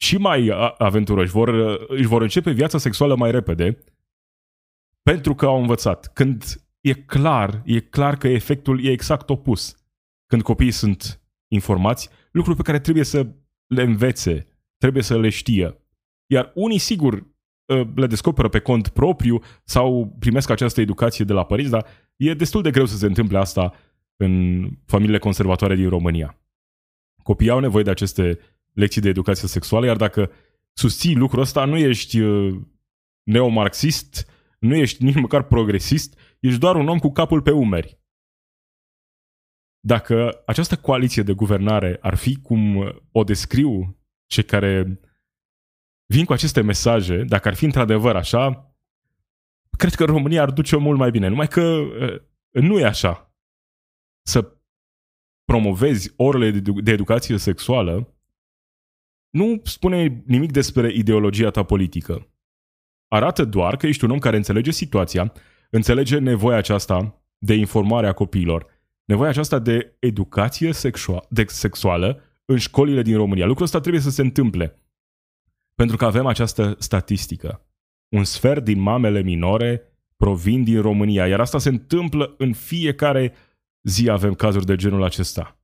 și 0.00 0.16
mai 0.16 0.48
aventuroși, 0.78 1.30
vor, 1.30 1.48
uh, 1.48 1.88
își 1.88 2.06
vor 2.06 2.22
începe 2.22 2.50
viața 2.50 2.78
sexuală 2.78 3.16
mai 3.16 3.30
repede 3.30 3.84
pentru 5.02 5.34
că 5.34 5.46
au 5.46 5.60
învățat. 5.60 6.12
Când 6.12 6.44
e 6.82 6.92
clar, 6.92 7.62
e 7.64 7.80
clar 7.80 8.16
că 8.16 8.28
efectul 8.28 8.84
e 8.84 8.90
exact 8.90 9.30
opus. 9.30 9.76
Când 10.26 10.42
copiii 10.42 10.70
sunt 10.70 11.20
informați, 11.48 12.08
lucruri 12.30 12.56
pe 12.56 12.62
care 12.62 12.80
trebuie 12.80 13.04
să 13.04 13.26
le 13.66 13.82
învețe, 13.82 14.46
trebuie 14.76 15.02
să 15.02 15.18
le 15.18 15.28
știe. 15.28 15.76
Iar 16.26 16.50
unii, 16.54 16.78
sigur, 16.78 17.26
ă, 17.68 17.92
le 17.94 18.06
descoperă 18.06 18.48
pe 18.48 18.58
cont 18.58 18.88
propriu 18.88 19.42
sau 19.64 20.16
primesc 20.18 20.50
această 20.50 20.80
educație 20.80 21.24
de 21.24 21.32
la 21.32 21.44
părinți, 21.44 21.70
dar 21.70 21.86
e 22.16 22.34
destul 22.34 22.62
de 22.62 22.70
greu 22.70 22.86
să 22.86 22.96
se 22.96 23.06
întâmple 23.06 23.38
asta 23.38 23.72
în 24.16 24.64
familiile 24.86 25.18
conservatoare 25.18 25.74
din 25.74 25.88
România. 25.88 26.38
Copiii 27.22 27.50
au 27.50 27.58
nevoie 27.58 27.84
de 27.84 27.90
aceste 27.90 28.38
lecții 28.72 29.00
de 29.00 29.08
educație 29.08 29.48
sexuală, 29.48 29.86
iar 29.86 29.96
dacă 29.96 30.30
susții 30.72 31.14
lucrul 31.14 31.42
ăsta, 31.42 31.64
nu 31.64 31.76
ești 31.76 32.22
ă, 32.22 32.60
neomarxist, 33.22 34.26
nu 34.58 34.74
ești 34.74 35.04
nici 35.04 35.14
măcar 35.14 35.42
progresist, 35.42 36.18
ești 36.42 36.58
doar 36.58 36.76
un 36.76 36.88
om 36.88 36.98
cu 36.98 37.12
capul 37.12 37.42
pe 37.42 37.50
umeri. 37.50 38.00
Dacă 39.80 40.42
această 40.46 40.76
coaliție 40.76 41.22
de 41.22 41.32
guvernare 41.32 41.98
ar 42.00 42.14
fi 42.14 42.36
cum 42.36 42.76
o 43.12 43.24
descriu 43.24 43.98
cei 44.26 44.44
care 44.44 45.00
vin 46.06 46.24
cu 46.24 46.32
aceste 46.32 46.60
mesaje, 46.60 47.24
dacă 47.24 47.48
ar 47.48 47.54
fi 47.54 47.64
într-adevăr 47.64 48.16
așa, 48.16 48.74
cred 49.78 49.94
că 49.94 50.04
România 50.04 50.42
ar 50.42 50.50
duce-o 50.50 50.78
mult 50.78 50.98
mai 50.98 51.10
bine. 51.10 51.28
Numai 51.28 51.48
că 51.48 51.80
nu 52.50 52.78
e 52.78 52.84
așa. 52.84 53.34
Să 54.26 54.56
promovezi 55.44 56.12
orele 56.16 56.50
de 56.60 56.90
educație 56.90 57.36
sexuală 57.36 58.16
nu 59.30 59.60
spune 59.64 60.22
nimic 60.26 60.52
despre 60.52 60.92
ideologia 60.92 61.50
ta 61.50 61.62
politică. 61.62 62.34
Arată 63.08 63.44
doar 63.44 63.76
că 63.76 63.86
ești 63.86 64.04
un 64.04 64.10
om 64.10 64.18
care 64.18 64.36
înțelege 64.36 64.70
situația, 64.70 65.32
înțelege 65.72 66.18
nevoia 66.18 66.56
aceasta 66.56 67.24
de 67.38 67.54
informare 67.54 68.06
a 68.06 68.12
copiilor, 68.12 68.66
nevoia 69.04 69.28
aceasta 69.28 69.58
de 69.58 69.96
educație 69.98 70.72
sexua- 70.72 71.26
de 71.28 71.44
sexuală 71.48 72.20
în 72.44 72.58
școlile 72.58 73.02
din 73.02 73.16
România. 73.16 73.46
Lucrul 73.46 73.64
ăsta 73.64 73.80
trebuie 73.80 74.02
să 74.02 74.10
se 74.10 74.22
întâmple. 74.22 74.80
Pentru 75.74 75.96
că 75.96 76.04
avem 76.04 76.26
această 76.26 76.76
statistică. 76.78 77.66
Un 78.08 78.24
sfert 78.24 78.64
din 78.64 78.80
mamele 78.80 79.20
minore 79.22 79.82
provin 80.16 80.64
din 80.64 80.80
România, 80.80 81.26
iar 81.26 81.40
asta 81.40 81.58
se 81.58 81.68
întâmplă 81.68 82.34
în 82.38 82.52
fiecare 82.52 83.34
zi 83.82 84.10
avem 84.10 84.34
cazuri 84.34 84.66
de 84.66 84.76
genul 84.76 85.02
acesta. 85.02 85.60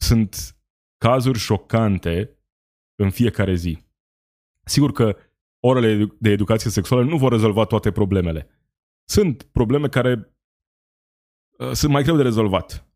Sunt 0.00 0.56
cazuri 0.96 1.38
șocante 1.38 2.38
în 2.94 3.10
fiecare 3.10 3.54
zi. 3.54 3.78
Sigur 4.64 4.92
că 4.92 5.16
orele 5.60 6.16
de 6.18 6.30
educație 6.30 6.70
sexuală 6.70 7.04
nu 7.04 7.16
vor 7.16 7.32
rezolva 7.32 7.64
toate 7.64 7.92
problemele. 7.92 8.57
Sunt 9.08 9.42
probleme 9.42 9.88
care 9.88 10.36
uh, 11.58 11.70
sunt 11.72 11.92
mai 11.92 12.02
greu 12.02 12.16
de 12.16 12.22
rezolvat. 12.22 12.88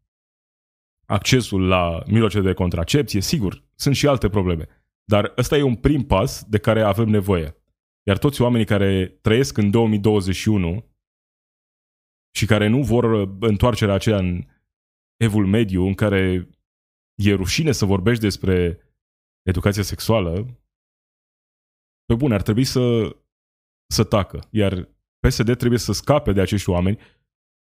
Accesul 1.06 1.66
la 1.66 2.02
mijloace 2.06 2.40
de 2.40 2.52
contracepție, 2.52 3.20
sigur, 3.20 3.64
sunt 3.74 3.94
și 3.94 4.06
alte 4.06 4.28
probleme. 4.28 4.68
Dar 5.04 5.32
ăsta 5.36 5.56
e 5.56 5.62
un 5.62 5.76
prim 5.76 6.06
pas 6.06 6.44
de 6.44 6.58
care 6.58 6.82
avem 6.82 7.08
nevoie. 7.08 7.56
Iar 8.06 8.18
toți 8.18 8.42
oamenii 8.42 8.66
care 8.66 9.06
trăiesc 9.06 9.56
în 9.56 9.70
2021 9.70 10.90
și 12.34 12.46
care 12.46 12.66
nu 12.66 12.82
vor 12.82 13.04
întoarcerea 13.40 13.94
aceea 13.94 14.18
în 14.18 14.44
evul 15.16 15.46
mediu, 15.46 15.82
în 15.86 15.94
care 15.94 16.48
e 17.14 17.34
rușine 17.34 17.72
să 17.72 17.84
vorbești 17.84 18.22
despre 18.22 18.78
educație 19.42 19.82
sexuală, 19.82 20.60
pe 22.04 22.14
bune, 22.14 22.34
ar 22.34 22.42
trebui 22.42 22.64
să, 22.64 23.16
să 23.86 24.04
tacă. 24.04 24.48
Iar 24.50 24.88
PSD 25.26 25.56
trebuie 25.56 25.78
să 25.78 25.92
scape 25.92 26.32
de 26.32 26.40
acești 26.40 26.70
oameni 26.70 26.98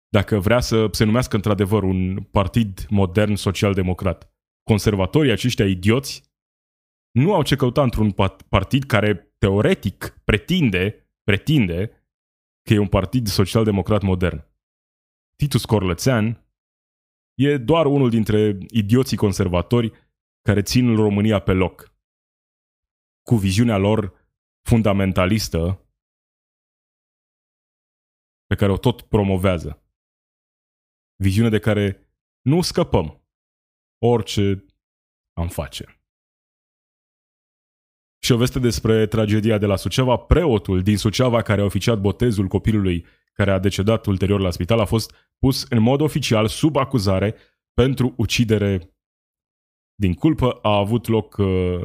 dacă 0.09 0.39
vrea 0.39 0.59
să 0.59 0.87
se 0.91 1.03
numească 1.03 1.35
într-adevăr 1.35 1.83
un 1.83 2.23
partid 2.23 2.85
modern 2.89 3.35
social-democrat. 3.35 4.33
Conservatorii 4.63 5.31
aceștia 5.31 5.65
idioți 5.65 6.23
nu 7.11 7.33
au 7.33 7.43
ce 7.43 7.55
căuta 7.55 7.83
într-un 7.83 8.11
partid 8.49 8.83
care 8.83 9.35
teoretic 9.37 10.21
pretinde, 10.23 11.09
pretinde 11.23 11.87
că 12.67 12.73
e 12.73 12.77
un 12.77 12.87
partid 12.87 13.27
social-democrat 13.27 14.01
modern. 14.01 14.45
Titus 15.35 15.65
Corlățean 15.65 16.47
e 17.33 17.57
doar 17.57 17.85
unul 17.85 18.09
dintre 18.09 18.57
idioții 18.67 19.17
conservatori 19.17 19.91
care 20.41 20.61
țin 20.61 20.95
România 20.95 21.39
pe 21.39 21.51
loc. 21.51 21.95
Cu 23.21 23.35
viziunea 23.35 23.77
lor 23.77 24.13
fundamentalistă 24.61 25.82
pe 28.53 28.59
care 28.59 28.71
o 28.71 28.77
tot 28.77 29.01
promovează. 29.01 29.83
Viziune 31.15 31.49
de 31.49 31.59
care 31.59 32.09
nu 32.41 32.61
scăpăm 32.61 33.27
orice 34.05 34.65
am 35.33 35.47
face. 35.47 36.03
Și 38.23 38.31
o 38.31 38.37
veste 38.37 38.59
despre 38.59 39.07
tragedia 39.07 39.57
de 39.57 39.65
la 39.65 39.75
Suceava. 39.75 40.17
Preotul 40.17 40.81
din 40.81 40.97
Suceava 40.97 41.41
care 41.41 41.61
a 41.61 41.65
oficiat 41.65 41.99
botezul 41.99 42.47
copilului 42.47 43.05
care 43.33 43.51
a 43.51 43.59
decedat 43.59 44.05
ulterior 44.05 44.39
la 44.39 44.51
spital 44.51 44.79
a 44.79 44.85
fost 44.85 45.33
pus 45.37 45.65
în 45.69 45.81
mod 45.81 46.01
oficial 46.01 46.47
sub 46.47 46.75
acuzare 46.75 47.35
pentru 47.73 48.13
ucidere 48.17 48.95
din 49.95 50.13
culpă. 50.13 50.59
A 50.61 50.77
avut 50.77 51.07
loc 51.07 51.37
uh, 51.37 51.81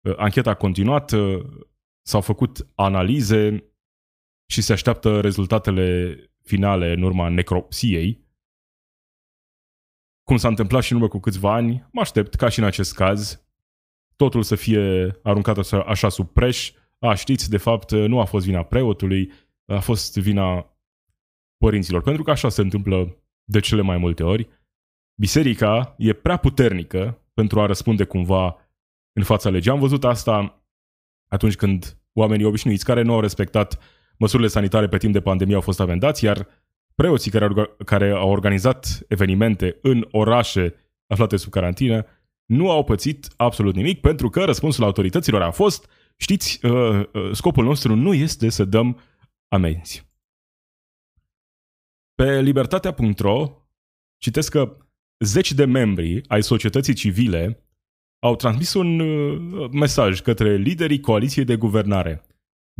uh 0.00 0.16
ancheta 0.16 0.54
continuată, 0.54 1.42
S-au 2.08 2.20
făcut 2.20 2.66
analize 2.74 3.67
și 4.50 4.62
se 4.62 4.72
așteaptă 4.72 5.20
rezultatele 5.20 6.16
finale 6.42 6.92
în 6.92 7.02
urma 7.02 7.28
necropsiei. 7.28 8.26
Cum 10.22 10.36
s-a 10.36 10.48
întâmplat 10.48 10.82
și 10.82 10.92
în 10.92 10.98
urmă 10.98 11.10
cu 11.10 11.18
câțiva 11.18 11.52
ani, 11.54 11.88
mă 11.92 12.00
aștept 12.00 12.34
ca 12.34 12.48
și 12.48 12.58
în 12.58 12.64
acest 12.64 12.94
caz 12.94 13.48
totul 14.16 14.42
să 14.42 14.54
fie 14.54 15.16
aruncat 15.22 15.58
așa, 15.58 15.82
așa 15.82 16.08
sub 16.08 16.28
preș. 16.32 16.72
A, 16.98 17.14
știți, 17.14 17.50
de 17.50 17.56
fapt, 17.56 17.90
nu 17.90 18.20
a 18.20 18.24
fost 18.24 18.46
vina 18.46 18.62
preotului, 18.62 19.32
a 19.66 19.80
fost 19.80 20.16
vina 20.16 20.76
părinților. 21.58 22.02
Pentru 22.02 22.22
că 22.22 22.30
așa 22.30 22.48
se 22.48 22.60
întâmplă 22.60 23.22
de 23.44 23.60
cele 23.60 23.82
mai 23.82 23.96
multe 23.96 24.22
ori. 24.22 24.48
Biserica 25.20 25.94
e 25.98 26.12
prea 26.12 26.36
puternică 26.36 27.22
pentru 27.34 27.60
a 27.60 27.66
răspunde 27.66 28.04
cumva 28.04 28.56
în 29.12 29.22
fața 29.24 29.50
legii. 29.50 29.70
Am 29.70 29.78
văzut 29.78 30.04
asta 30.04 30.62
atunci 31.28 31.56
când 31.56 31.98
oamenii 32.12 32.44
obișnuiți 32.44 32.84
care 32.84 33.02
nu 33.02 33.12
au 33.12 33.20
respectat 33.20 33.78
măsurile 34.18 34.48
sanitare 34.48 34.88
pe 34.88 34.96
timp 34.96 35.12
de 35.12 35.20
pandemie 35.20 35.54
au 35.54 35.60
fost 35.60 35.80
amendați, 35.80 36.24
iar 36.24 36.46
preoții 36.94 37.30
care, 37.30 37.48
care 37.84 38.10
au 38.10 38.30
organizat 38.30 38.98
evenimente 39.08 39.78
în 39.82 40.08
orașe 40.10 40.74
aflate 41.06 41.36
sub 41.36 41.50
carantină 41.50 42.06
nu 42.44 42.70
au 42.70 42.84
pățit 42.84 43.28
absolut 43.36 43.74
nimic 43.74 44.00
pentru 44.00 44.28
că 44.28 44.44
răspunsul 44.44 44.84
autorităților 44.84 45.42
a 45.42 45.50
fost 45.50 45.90
știți, 46.16 46.66
uh, 46.66 47.02
uh, 47.12 47.30
scopul 47.32 47.64
nostru 47.64 47.94
nu 47.94 48.14
este 48.14 48.48
să 48.48 48.64
dăm 48.64 49.00
amenzi. 49.48 50.06
Pe 52.14 52.40
libertatea.ro 52.40 53.66
citesc 54.18 54.50
că 54.50 54.76
zeci 55.18 55.52
de 55.52 55.64
membri 55.64 56.20
ai 56.28 56.42
societății 56.42 56.94
civile 56.94 57.64
au 58.18 58.36
transmis 58.36 58.74
un 58.74 59.00
uh, 59.00 59.70
mesaj 59.70 60.20
către 60.20 60.56
liderii 60.56 61.00
coaliției 61.00 61.44
de 61.44 61.56
guvernare. 61.56 62.27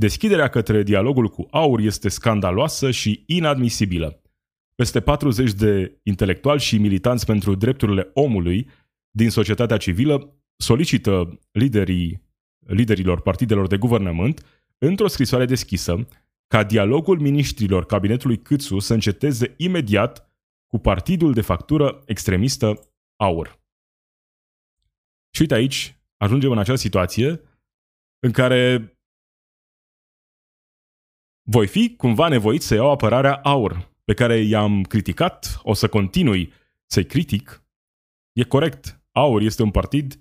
Deschiderea 0.01 0.49
către 0.49 0.83
dialogul 0.83 1.29
cu 1.29 1.47
AUR 1.51 1.81
este 1.81 2.09
scandaloasă 2.09 2.91
și 2.91 3.23
inadmisibilă. 3.27 4.23
Peste 4.75 5.01
40 5.01 5.53
de 5.53 5.99
intelectuali 6.03 6.61
și 6.61 6.79
militanți 6.79 7.27
pentru 7.27 7.55
drepturile 7.55 8.11
omului 8.15 8.71
din 9.11 9.31
societatea 9.31 9.77
civilă 9.77 10.35
solicită 10.57 11.39
liderii, 11.51 12.23
liderilor 12.59 13.21
partidelor 13.21 13.67
de 13.67 13.77
guvernământ 13.77 14.47
într-o 14.79 15.09
scrisoare 15.09 15.45
deschisă 15.45 16.09
ca 16.47 16.65
dialogul 16.65 17.21
ministrilor 17.21 17.87
cabinetului 17.87 18.39
Câțu 18.39 18.79
să 18.79 18.95
înceteze 18.95 19.55
imediat 19.57 20.29
cu 20.67 20.79
partidul 20.79 21.33
de 21.33 21.41
factură 21.41 22.03
extremistă 22.07 22.91
AUR. 23.17 23.61
Și 25.31 25.41
uite 25.41 25.55
aici, 25.55 25.99
ajungem 26.17 26.51
în 26.51 26.59
acea 26.59 26.77
situație 26.77 27.41
în 28.19 28.31
care 28.31 28.93
voi 31.51 31.67
fi 31.67 31.97
cumva 31.97 32.29
nevoit 32.29 32.63
să 32.63 32.75
iau 32.75 32.91
apărarea 32.91 33.35
aur, 33.37 33.97
pe 34.05 34.15
care 34.15 34.37
i-am 34.37 34.83
criticat, 34.83 35.61
o 35.63 35.75
să 35.75 35.89
continui 35.89 36.53
să-i 36.87 37.07
critic. 37.07 37.65
E 38.33 38.45
corect, 38.45 39.03
aur 39.13 39.43
este 39.43 39.63
un 39.63 39.71
partid 39.71 40.21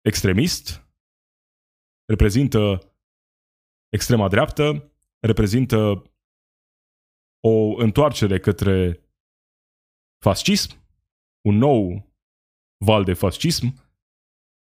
extremist, 0.00 0.86
reprezintă 2.04 2.92
extrema 3.88 4.28
dreaptă, 4.28 4.92
reprezintă 5.20 6.02
o 7.40 7.74
întoarcere 7.76 8.38
către 8.38 9.00
fascism, 10.24 10.70
un 11.40 11.56
nou 11.56 12.12
val 12.84 13.04
de 13.04 13.12
fascism. 13.12 13.74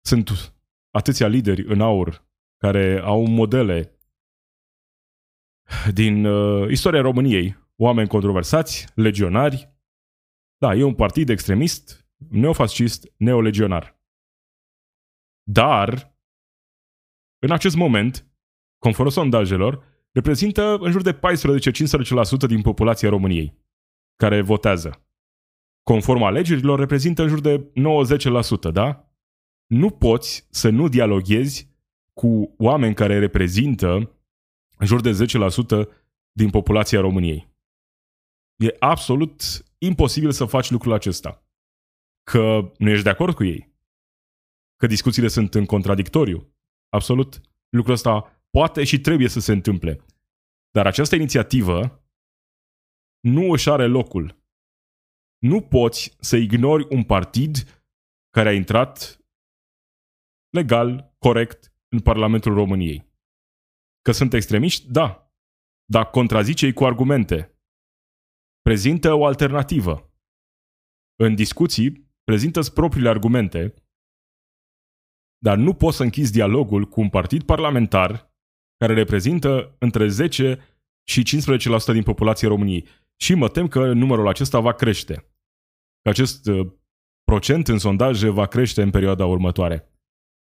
Sunt 0.01 0.55
atâția 0.91 1.27
lideri 1.27 1.63
în 1.63 1.81
aur 1.81 2.29
care 2.57 2.99
au 2.99 3.27
modele 3.27 3.94
din 5.93 6.25
uh, 6.25 6.71
istoria 6.71 7.01
României, 7.01 7.57
oameni 7.77 8.09
controversați, 8.09 8.87
legionari. 8.95 9.73
Da, 10.59 10.75
e 10.75 10.83
un 10.83 10.95
partid 10.95 11.29
extremist, 11.29 12.07
neofascist, 12.31 13.13
neolegionar. 13.17 14.01
Dar, 15.43 16.17
în 17.39 17.51
acest 17.51 17.77
moment, 17.77 18.27
conform 18.79 19.09
sondajelor, 19.09 19.85
reprezintă 20.13 20.77
în 20.81 20.91
jur 20.91 21.03
de 21.03 21.15
14-15% 21.15 21.19
din 22.47 22.63
populația 22.63 23.09
României 23.09 23.63
care 24.17 24.41
votează. 24.41 25.07
Conform 25.83 26.23
alegerilor, 26.23 26.79
reprezintă 26.79 27.23
în 27.23 27.29
jur 27.29 27.41
de 27.41 27.73
90%, 28.69 28.73
da? 28.73 29.09
Nu 29.67 29.91
poți 29.91 30.47
să 30.51 30.69
nu 30.69 30.89
dialoghezi 30.89 31.73
cu 32.13 32.55
oameni 32.59 32.95
care 32.95 33.19
reprezintă 33.19 34.14
în 34.77 34.87
jur 34.87 35.01
de 35.01 35.11
10% 35.11 35.89
din 36.33 36.51
populația 36.51 37.01
României. 37.01 37.53
E 38.57 38.77
absolut 38.79 39.43
imposibil 39.79 40.33
să 40.33 40.45
faci 40.45 40.71
lucrul 40.71 40.93
acesta. 40.93 41.47
Că 42.23 42.73
nu 42.79 42.91
ești 42.91 43.05
de 43.05 43.11
acord 43.11 43.35
cu 43.35 43.45
ei. 43.45 43.73
Că 44.77 44.87
discuțiile 44.87 45.29
sunt 45.29 45.55
în 45.55 45.67
contradictoriu. 45.67 46.55
Absolut. 46.89 47.41
Lucrul 47.69 47.95
ăsta 47.95 48.45
poate 48.51 48.85
și 48.85 49.01
trebuie 49.01 49.29
să 49.29 49.41
se 49.41 49.53
întâmple. 49.53 50.05
Dar 50.71 50.87
această 50.87 51.15
inițiativă 51.15 52.05
nu 53.21 53.51
își 53.51 53.71
are 53.71 53.87
locul. 53.87 54.43
Nu 55.39 55.61
poți 55.61 56.17
să 56.21 56.37
ignori 56.37 56.87
un 56.91 57.05
partid 57.05 57.83
care 58.31 58.49
a 58.49 58.53
intrat 58.53 59.19
legal, 60.51 61.15
corect, 61.19 61.73
în 61.89 62.01
Parlamentul 62.01 62.55
României. 62.55 63.14
Că 64.05 64.13
sunt 64.13 64.33
extremiști? 64.33 64.91
Da. 64.91 65.33
Dar 65.85 66.11
contrazice 66.11 66.73
cu 66.73 66.85
argumente. 66.85 67.59
Prezintă 68.61 69.13
o 69.13 69.27
alternativă. 69.27 70.13
În 71.17 71.35
discuții, 71.35 72.13
prezintă 72.25 72.61
propriile 72.75 73.09
argumente, 73.09 73.75
dar 75.39 75.57
nu 75.57 75.75
poți 75.75 75.97
să 75.97 76.03
închizi 76.03 76.33
dialogul 76.33 76.85
cu 76.85 77.01
un 77.01 77.09
partid 77.09 77.43
parlamentar 77.43 78.33
care 78.77 78.95
reprezintă 78.95 79.77
între 79.79 80.09
10 80.09 80.59
și 81.09 81.23
15% 81.91 81.93
din 81.93 82.03
populația 82.03 82.49
României. 82.49 82.87
Și 83.17 83.35
mă 83.35 83.49
tem 83.49 83.69
că 83.69 83.93
numărul 83.93 84.29
acesta 84.29 84.61
va 84.61 84.73
crește. 84.73 85.15
Că 86.03 86.09
acest 86.09 86.47
uh, 86.47 86.73
procent 87.25 87.69
în 87.69 87.79
sondaje 87.79 88.29
va 88.29 88.47
crește 88.47 88.83
în 88.83 88.91
perioada 88.91 89.27
următoare. 89.27 89.94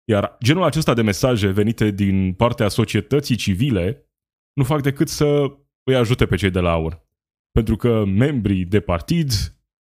Iar 0.10 0.38
genul 0.44 0.64
acesta 0.64 0.94
de 0.94 1.02
mesaje 1.02 1.52
venite 1.52 1.92
din 1.92 2.34
partea 2.34 2.68
societății 2.68 3.36
civile 3.36 4.10
nu 4.54 4.64
fac 4.64 4.82
decât 4.82 5.08
să 5.08 5.58
îi 5.84 5.96
ajute 5.96 6.26
pe 6.26 6.36
cei 6.36 6.50
de 6.50 6.60
la 6.60 6.72
aur. 6.72 7.08
Pentru 7.52 7.76
că 7.76 8.06
membrii 8.06 8.66
de 8.66 8.82
partid, 8.82 9.32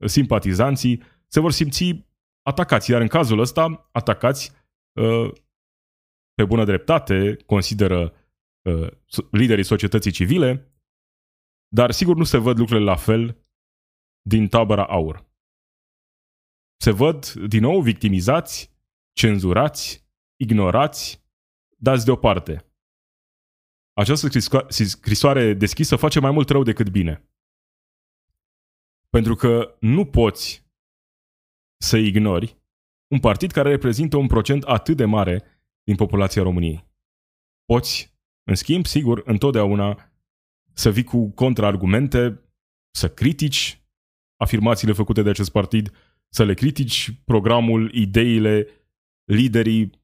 simpatizanții, 0.05 1.03
se 1.27 1.39
vor 1.39 1.51
simți 1.51 2.07
atacați. 2.41 2.91
Iar 2.91 3.01
în 3.01 3.07
cazul 3.07 3.39
ăsta, 3.39 3.89
atacați 3.91 4.51
uh, 4.99 5.31
pe 6.33 6.45
bună 6.45 6.65
dreptate, 6.65 7.37
consideră 7.45 8.13
uh, 8.61 8.91
liderii 9.31 9.63
societății 9.63 10.11
civile, 10.11 10.73
dar 11.75 11.91
sigur 11.91 12.15
nu 12.15 12.23
se 12.23 12.37
văd 12.37 12.57
lucrurile 12.57 12.85
la 12.85 12.95
fel 12.95 13.37
din 14.21 14.47
tabăra 14.47 14.85
aur. 14.85 15.27
Se 16.81 16.91
văd 16.91 17.31
din 17.31 17.61
nou 17.61 17.81
victimizați, 17.81 18.71
cenzurați, 19.13 20.08
ignorați, 20.39 21.23
dați 21.77 22.05
deoparte. 22.05 22.65
Această 23.93 24.27
scrisoare 24.83 25.53
deschisă 25.53 25.95
face 25.95 26.19
mai 26.19 26.31
mult 26.31 26.49
rău 26.49 26.63
decât 26.63 26.89
bine. 26.89 27.29
Pentru 29.09 29.35
că 29.35 29.77
nu 29.79 30.05
poți 30.05 30.67
să 31.81 31.97
ignori 31.97 32.57
un 33.07 33.19
partid 33.19 33.51
care 33.51 33.69
reprezintă 33.69 34.17
un 34.17 34.27
procent 34.27 34.63
atât 34.63 34.97
de 34.97 35.05
mare 35.05 35.43
din 35.83 35.95
populația 35.95 36.43
României. 36.43 36.87
Poți, 37.65 38.17
în 38.43 38.55
schimb, 38.55 38.85
sigur, 38.85 39.21
întotdeauna 39.25 40.11
să 40.73 40.91
vii 40.91 41.03
cu 41.03 41.29
contraargumente, 41.29 42.43
să 42.95 43.09
critici 43.09 43.83
afirmațiile 44.35 44.93
făcute 44.93 45.21
de 45.21 45.29
acest 45.29 45.51
partid, 45.51 45.95
să 46.29 46.43
le 46.43 46.53
critici 46.53 47.11
programul, 47.25 47.93
ideile, 47.93 48.67
liderii. 49.23 49.98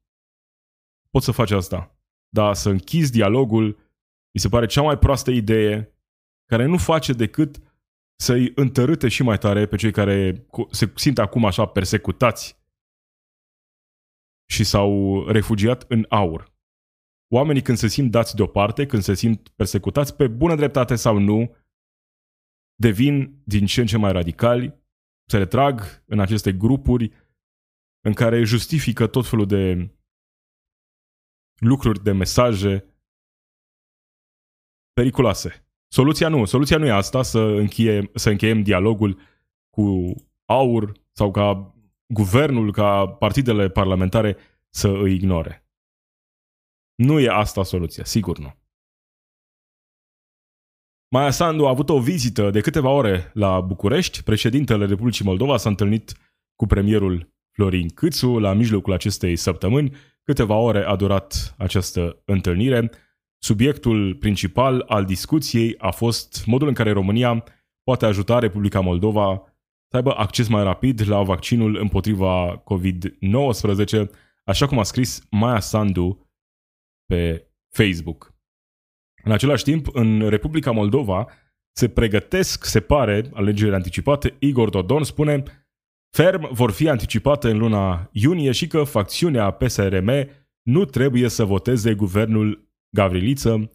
Poți 1.10 1.24
să 1.24 1.32
faci 1.32 1.50
asta. 1.50 1.98
Dar 2.28 2.54
să 2.54 2.68
închizi 2.68 3.12
dialogul 3.12 3.66
mi 4.34 4.40
se 4.40 4.48
pare 4.48 4.66
cea 4.66 4.82
mai 4.82 4.98
proastă 4.98 5.30
idee 5.30 5.94
care 6.44 6.64
nu 6.64 6.76
face 6.76 7.12
decât 7.12 7.60
să-i 8.18 8.52
întărâte 8.54 9.08
și 9.08 9.22
mai 9.22 9.38
tare 9.38 9.66
pe 9.66 9.76
cei 9.76 9.92
care 9.92 10.46
se 10.70 10.92
simt 10.94 11.18
acum 11.18 11.44
așa 11.44 11.66
persecutați 11.66 12.58
și 14.48 14.64
s-au 14.64 15.24
refugiat 15.28 15.84
în 15.88 16.06
aur. 16.08 16.54
Oamenii 17.34 17.62
când 17.62 17.78
se 17.78 17.88
simt 17.88 18.10
dați 18.10 18.36
deoparte, 18.36 18.86
când 18.86 19.02
se 19.02 19.14
simt 19.14 19.48
persecutați, 19.48 20.16
pe 20.16 20.28
bună 20.28 20.54
dreptate 20.54 20.94
sau 20.94 21.18
nu, 21.18 21.56
devin 22.74 23.42
din 23.44 23.66
ce 23.66 23.80
în 23.80 23.86
ce 23.86 23.96
mai 23.96 24.12
radicali, 24.12 24.74
se 25.30 25.38
retrag 25.38 26.02
în 26.06 26.20
aceste 26.20 26.52
grupuri 26.52 27.12
în 28.00 28.12
care 28.12 28.44
justifică 28.44 29.06
tot 29.06 29.26
felul 29.26 29.46
de 29.46 29.90
lucruri, 31.58 32.02
de 32.02 32.12
mesaje 32.12 32.84
periculoase. 34.92 35.66
Soluția 35.88 36.28
nu. 36.28 36.44
Soluția 36.44 36.78
nu 36.78 36.86
e 36.86 36.90
asta, 36.90 37.22
să, 37.22 37.38
încheiem, 37.38 38.10
să 38.14 38.30
încheiem 38.30 38.62
dialogul 38.62 39.20
cu 39.70 40.14
aur 40.44 40.92
sau 41.12 41.30
ca 41.30 41.74
guvernul, 42.06 42.72
ca 42.72 43.06
partidele 43.06 43.68
parlamentare 43.68 44.36
să 44.68 44.88
îi 44.88 45.14
ignore. 45.14 45.66
Nu 46.94 47.20
e 47.20 47.28
asta 47.28 47.62
soluția, 47.62 48.04
sigur 48.04 48.38
nu. 48.38 48.54
Maia 51.08 51.30
Sandu 51.30 51.66
a 51.66 51.68
avut 51.68 51.88
o 51.88 52.00
vizită 52.00 52.50
de 52.50 52.60
câteva 52.60 52.90
ore 52.90 53.30
la 53.34 53.60
București. 53.60 54.22
Președintele 54.22 54.86
Republicii 54.86 55.24
Moldova 55.24 55.56
s-a 55.56 55.68
întâlnit 55.68 56.12
cu 56.54 56.66
premierul 56.66 57.34
Florin 57.50 57.88
Câțu 57.88 58.38
la 58.38 58.52
mijlocul 58.52 58.92
acestei 58.92 59.36
săptămâni. 59.36 59.96
Câteva 60.26 60.54
ore 60.54 60.84
a 60.84 60.96
durat 60.96 61.54
această 61.58 62.22
întâlnire. 62.24 62.90
Subiectul 63.38 64.14
principal 64.14 64.84
al 64.88 65.04
discuției 65.04 65.74
a 65.78 65.90
fost 65.90 66.46
modul 66.46 66.68
în 66.68 66.74
care 66.74 66.92
România 66.92 67.44
poate 67.82 68.06
ajuta 68.06 68.38
Republica 68.38 68.80
Moldova 68.80 69.42
să 69.90 69.96
aibă 69.96 70.16
acces 70.16 70.48
mai 70.48 70.62
rapid 70.62 71.08
la 71.08 71.22
vaccinul 71.22 71.76
împotriva 71.76 72.62
COVID-19, 72.64 74.10
așa 74.44 74.66
cum 74.66 74.78
a 74.78 74.82
scris 74.82 75.26
Maia 75.30 75.60
Sandu 75.60 76.30
pe 77.06 77.50
Facebook. 77.74 78.34
În 79.24 79.32
același 79.32 79.64
timp, 79.64 79.86
în 79.92 80.28
Republica 80.28 80.70
Moldova 80.70 81.26
se 81.76 81.88
pregătesc, 81.88 82.64
se 82.64 82.80
pare, 82.80 83.30
alegerile 83.32 83.76
anticipate. 83.76 84.36
Igor 84.38 84.70
Dodon 84.70 85.04
spune 85.04 85.42
ferm 86.10 86.54
vor 86.54 86.70
fi 86.70 86.88
anticipate 86.88 87.50
în 87.50 87.58
luna 87.58 88.08
iunie 88.12 88.52
și 88.52 88.66
că 88.66 88.82
facțiunea 88.82 89.50
PSRM 89.50 90.10
nu 90.62 90.84
trebuie 90.84 91.28
să 91.28 91.44
voteze 91.44 91.94
guvernul 91.94 92.68
Gavriliță, 92.96 93.70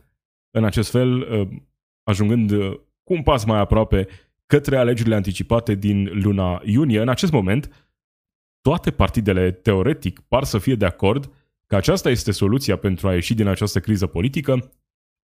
în 0.52 0.64
acest 0.64 0.90
fel 0.90 1.22
ă, 1.22 1.48
ajungând 2.04 2.52
ă, 2.52 2.80
cu 3.04 3.14
un 3.14 3.24
pas 3.24 3.46
mai 3.46 3.60
aproape 3.60 4.08
către 4.46 4.78
alegerile 4.78 5.16
anticipate 5.16 5.76
din 5.76 6.10
luna 6.24 6.62
iunie. 6.66 7.02
În 7.02 7.10
acest 7.10 7.32
moment, 7.32 7.90
toate 8.62 8.92
partidele 8.92 9.52
teoretic 9.52 10.20
par 10.20 10.44
să 10.44 10.58
fie 10.58 10.76
de 10.76 10.86
acord 10.86 11.34
că 11.68 11.76
aceasta 11.76 12.10
este 12.10 12.32
soluția 12.32 12.76
pentru 12.76 13.08
a 13.08 13.14
ieși 13.14 13.34
din 13.34 13.48
această 13.48 13.80
criză 13.80 14.08
politică, 14.08 14.72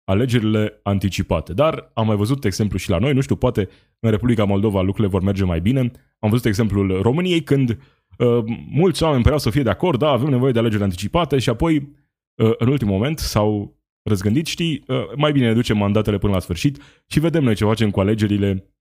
alegerile 0.04 0.80
anticipate. 0.84 1.54
Dar 1.54 1.92
am 1.94 2.06
mai 2.06 2.16
văzut 2.16 2.46
exemplu 2.46 2.78
și 2.78 2.90
la 2.90 2.98
noi, 2.98 3.14
nu 3.14 3.22
știu, 3.22 3.36
poate 3.36 3.70
în 4.00 4.10
Republica 4.10 4.44
Moldova 4.44 4.82
lucrurile 4.82 5.08
vor 5.08 5.22
merge 5.22 5.44
mai 5.44 5.62
bine. 5.62 5.92
Am 6.20 6.30
văzut 6.30 6.46
exemplul 6.46 7.02
României 7.02 7.44
când 7.44 7.70
uh, 8.18 8.44
mulți 8.70 9.04
oameni 9.04 9.22
păreau 9.22 9.40
să 9.40 9.50
fie 9.50 9.64
de 9.64 9.70
acord, 9.70 10.00
da, 10.00 10.10
avem 10.10 10.30
nevoie 10.30 10.52
de 10.52 10.60
alegeri 10.60 10.84
anticipate 10.84 11.40
și 11.40 11.50
apoi, 11.50 11.76
uh, 11.76 12.52
în 12.58 12.68
ultimul 12.68 12.94
moment, 12.94 13.20
s-au 13.20 13.78
răzgândit, 14.04 14.46
știi, 14.46 14.84
uh, 14.88 15.12
mai 15.16 15.32
bine 15.32 15.48
ne 15.48 15.54
ducem 15.54 15.78
mandatele 15.78 16.18
până 16.18 16.34
la 16.34 16.40
sfârșit 16.40 16.82
și 17.08 17.20
vedem 17.20 17.44
noi 17.44 17.56
ce 17.56 17.66
facem 17.66 17.92
cu 17.92 18.00
alegerile 18.00 18.72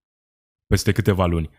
peste 0.66 0.92
câteva 0.92 1.26
luni. 1.26 1.50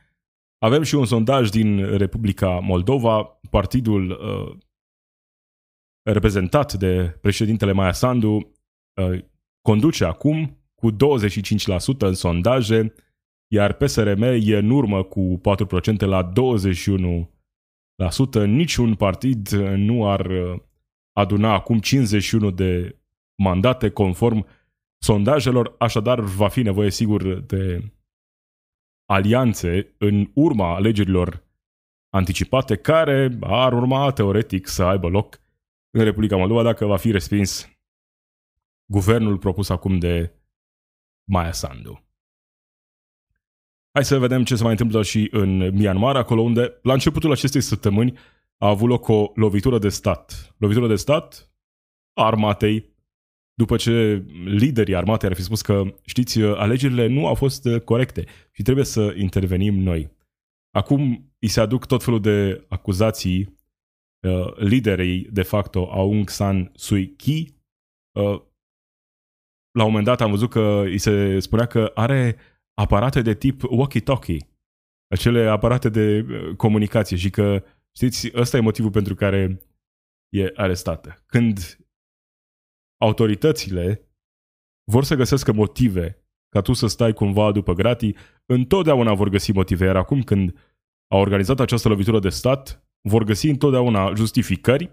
Avem 0.59 0.83
și 0.83 0.95
un 0.95 1.05
sondaj 1.05 1.49
din 1.49 1.97
Republica 1.97 2.59
Moldova, 2.59 3.39
partidul 3.49 4.09
uh, 4.09 4.57
reprezentat 6.09 6.73
de 6.73 7.17
președintele 7.21 7.71
Maia 7.71 7.91
Sandu, 7.91 8.51
uh, 9.01 9.19
conduce 9.61 10.05
acum 10.05 10.61
cu 10.75 10.91
25% 10.91 10.95
în 11.97 12.13
sondaje, 12.13 12.93
iar 13.47 13.73
PSRM 13.73 14.21
e 14.21 14.57
în 14.57 14.69
urmă 14.69 15.03
cu 15.03 15.41
4% 15.97 15.99
la 15.99 16.31
21% 16.31 16.33
Niciun 18.45 18.95
partid 18.95 19.49
nu 19.75 20.09
ar 20.09 20.31
aduna 21.13 21.53
acum 21.53 21.79
51 21.79 22.51
de 22.51 22.95
mandate 23.43 23.89
conform 23.89 24.45
sondajelor, 24.97 25.75
așadar 25.79 26.19
va 26.19 26.47
fi 26.47 26.61
nevoie 26.61 26.89
sigur 26.89 27.39
de 27.39 27.91
alianțe 29.05 29.93
în 29.97 30.31
urma 30.33 30.75
alegerilor 30.75 31.43
anticipate 32.09 32.75
care 32.75 33.37
ar 33.41 33.73
urma 33.73 34.11
teoretic 34.11 34.67
să 34.67 34.83
aibă 34.83 35.07
loc 35.07 35.39
în 35.97 36.03
Republica 36.03 36.37
Moldova 36.37 36.63
dacă 36.63 36.85
va 36.85 36.97
fi 36.97 37.11
respins 37.11 37.69
guvernul 38.91 39.37
propus 39.37 39.69
acum 39.69 39.99
de 39.99 40.31
Maia 41.31 41.51
Sandu. 41.51 42.06
Hai 43.97 44.05
să 44.05 44.19
vedem 44.19 44.43
ce 44.43 44.55
se 44.55 44.63
mai 44.63 44.71
întâmplă 44.71 45.03
și 45.03 45.27
în 45.31 45.57
Myanmar, 45.75 46.15
acolo 46.15 46.41
unde, 46.41 46.79
la 46.81 46.93
începutul 46.93 47.31
acestei 47.31 47.61
săptămâni, 47.61 48.17
a 48.57 48.67
avut 48.67 48.89
loc 48.89 49.07
o 49.07 49.31
lovitură 49.35 49.79
de 49.79 49.89
stat. 49.89 50.55
Lovitură 50.57 50.87
de 50.87 50.95
stat 50.95 51.51
a 52.13 52.25
armatei, 52.25 52.95
după 53.53 53.75
ce 53.75 54.23
liderii 54.45 54.95
armatei 54.95 55.29
ar 55.29 55.35
fi 55.35 55.41
spus 55.41 55.61
că, 55.61 55.83
știți, 56.05 56.41
alegerile 56.41 57.07
nu 57.07 57.27
au 57.27 57.33
fost 57.33 57.67
corecte 57.85 58.25
și 58.51 58.61
trebuie 58.61 58.85
să 58.85 59.13
intervenim 59.17 59.79
noi. 59.79 60.11
Acum 60.71 61.31
îi 61.39 61.47
se 61.47 61.59
aduc 61.59 61.85
tot 61.85 62.03
felul 62.03 62.21
de 62.21 62.65
acuzații 62.67 63.57
uh, 64.27 64.55
liderei 64.57 65.27
de 65.31 65.41
facto 65.41 65.91
Aung 65.91 66.29
San 66.29 66.71
Suu 66.75 67.13
Kyi. 67.17 67.55
Uh, 68.11 68.41
la 69.71 69.83
un 69.83 69.89
moment 69.89 70.05
dat 70.05 70.21
am 70.21 70.31
văzut 70.31 70.49
că 70.49 70.81
îi 70.85 70.97
se 70.97 71.39
spunea 71.39 71.65
că 71.65 71.91
are 71.93 72.37
aparate 72.81 73.21
de 73.21 73.33
tip 73.33 73.61
walkie-talkie, 73.63 74.47
acele 75.07 75.47
aparate 75.47 75.89
de 75.89 76.19
uh, 76.19 76.55
comunicație 76.55 77.17
și 77.17 77.29
că, 77.29 77.63
știți, 77.95 78.31
ăsta 78.33 78.57
e 78.57 78.59
motivul 78.59 78.91
pentru 78.91 79.15
care 79.15 79.61
e 80.29 80.51
arestată. 80.55 81.23
Când 81.25 81.79
autoritățile 83.01 84.11
vor 84.91 85.03
să 85.03 85.15
găsească 85.15 85.51
motive 85.51 86.21
ca 86.49 86.61
tu 86.61 86.73
să 86.73 86.87
stai 86.87 87.13
cumva 87.13 87.51
după 87.51 87.73
gratii, 87.73 88.15
întotdeauna 88.45 89.13
vor 89.13 89.29
găsi 89.29 89.51
motive. 89.51 89.85
Iar 89.85 89.95
acum 89.95 90.23
când 90.23 90.57
au 91.07 91.19
organizat 91.19 91.59
această 91.59 91.87
lovitură 91.87 92.19
de 92.19 92.29
stat, 92.29 92.87
vor 93.09 93.23
găsi 93.23 93.47
întotdeauna 93.47 94.13
justificări 94.13 94.91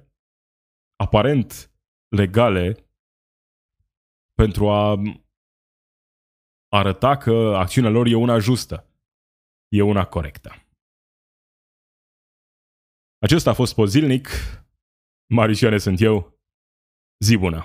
aparent 0.96 1.72
legale 2.16 2.88
pentru 4.34 4.68
a 4.68 5.02
arăta 6.74 7.16
că 7.16 7.54
acțiunea 7.56 7.90
lor 7.90 8.06
e 8.06 8.14
una 8.14 8.38
justă, 8.38 8.86
e 9.68 9.82
una 9.82 10.04
corectă. 10.04 10.66
Acesta 13.18 13.50
a 13.50 13.54
fost 13.54 13.74
Pozilnic. 13.74 14.28
Marisioane 15.26 15.78
sunt 15.78 16.00
eu. 16.00 16.38
Zi 17.24 17.36
bună! 17.36 17.64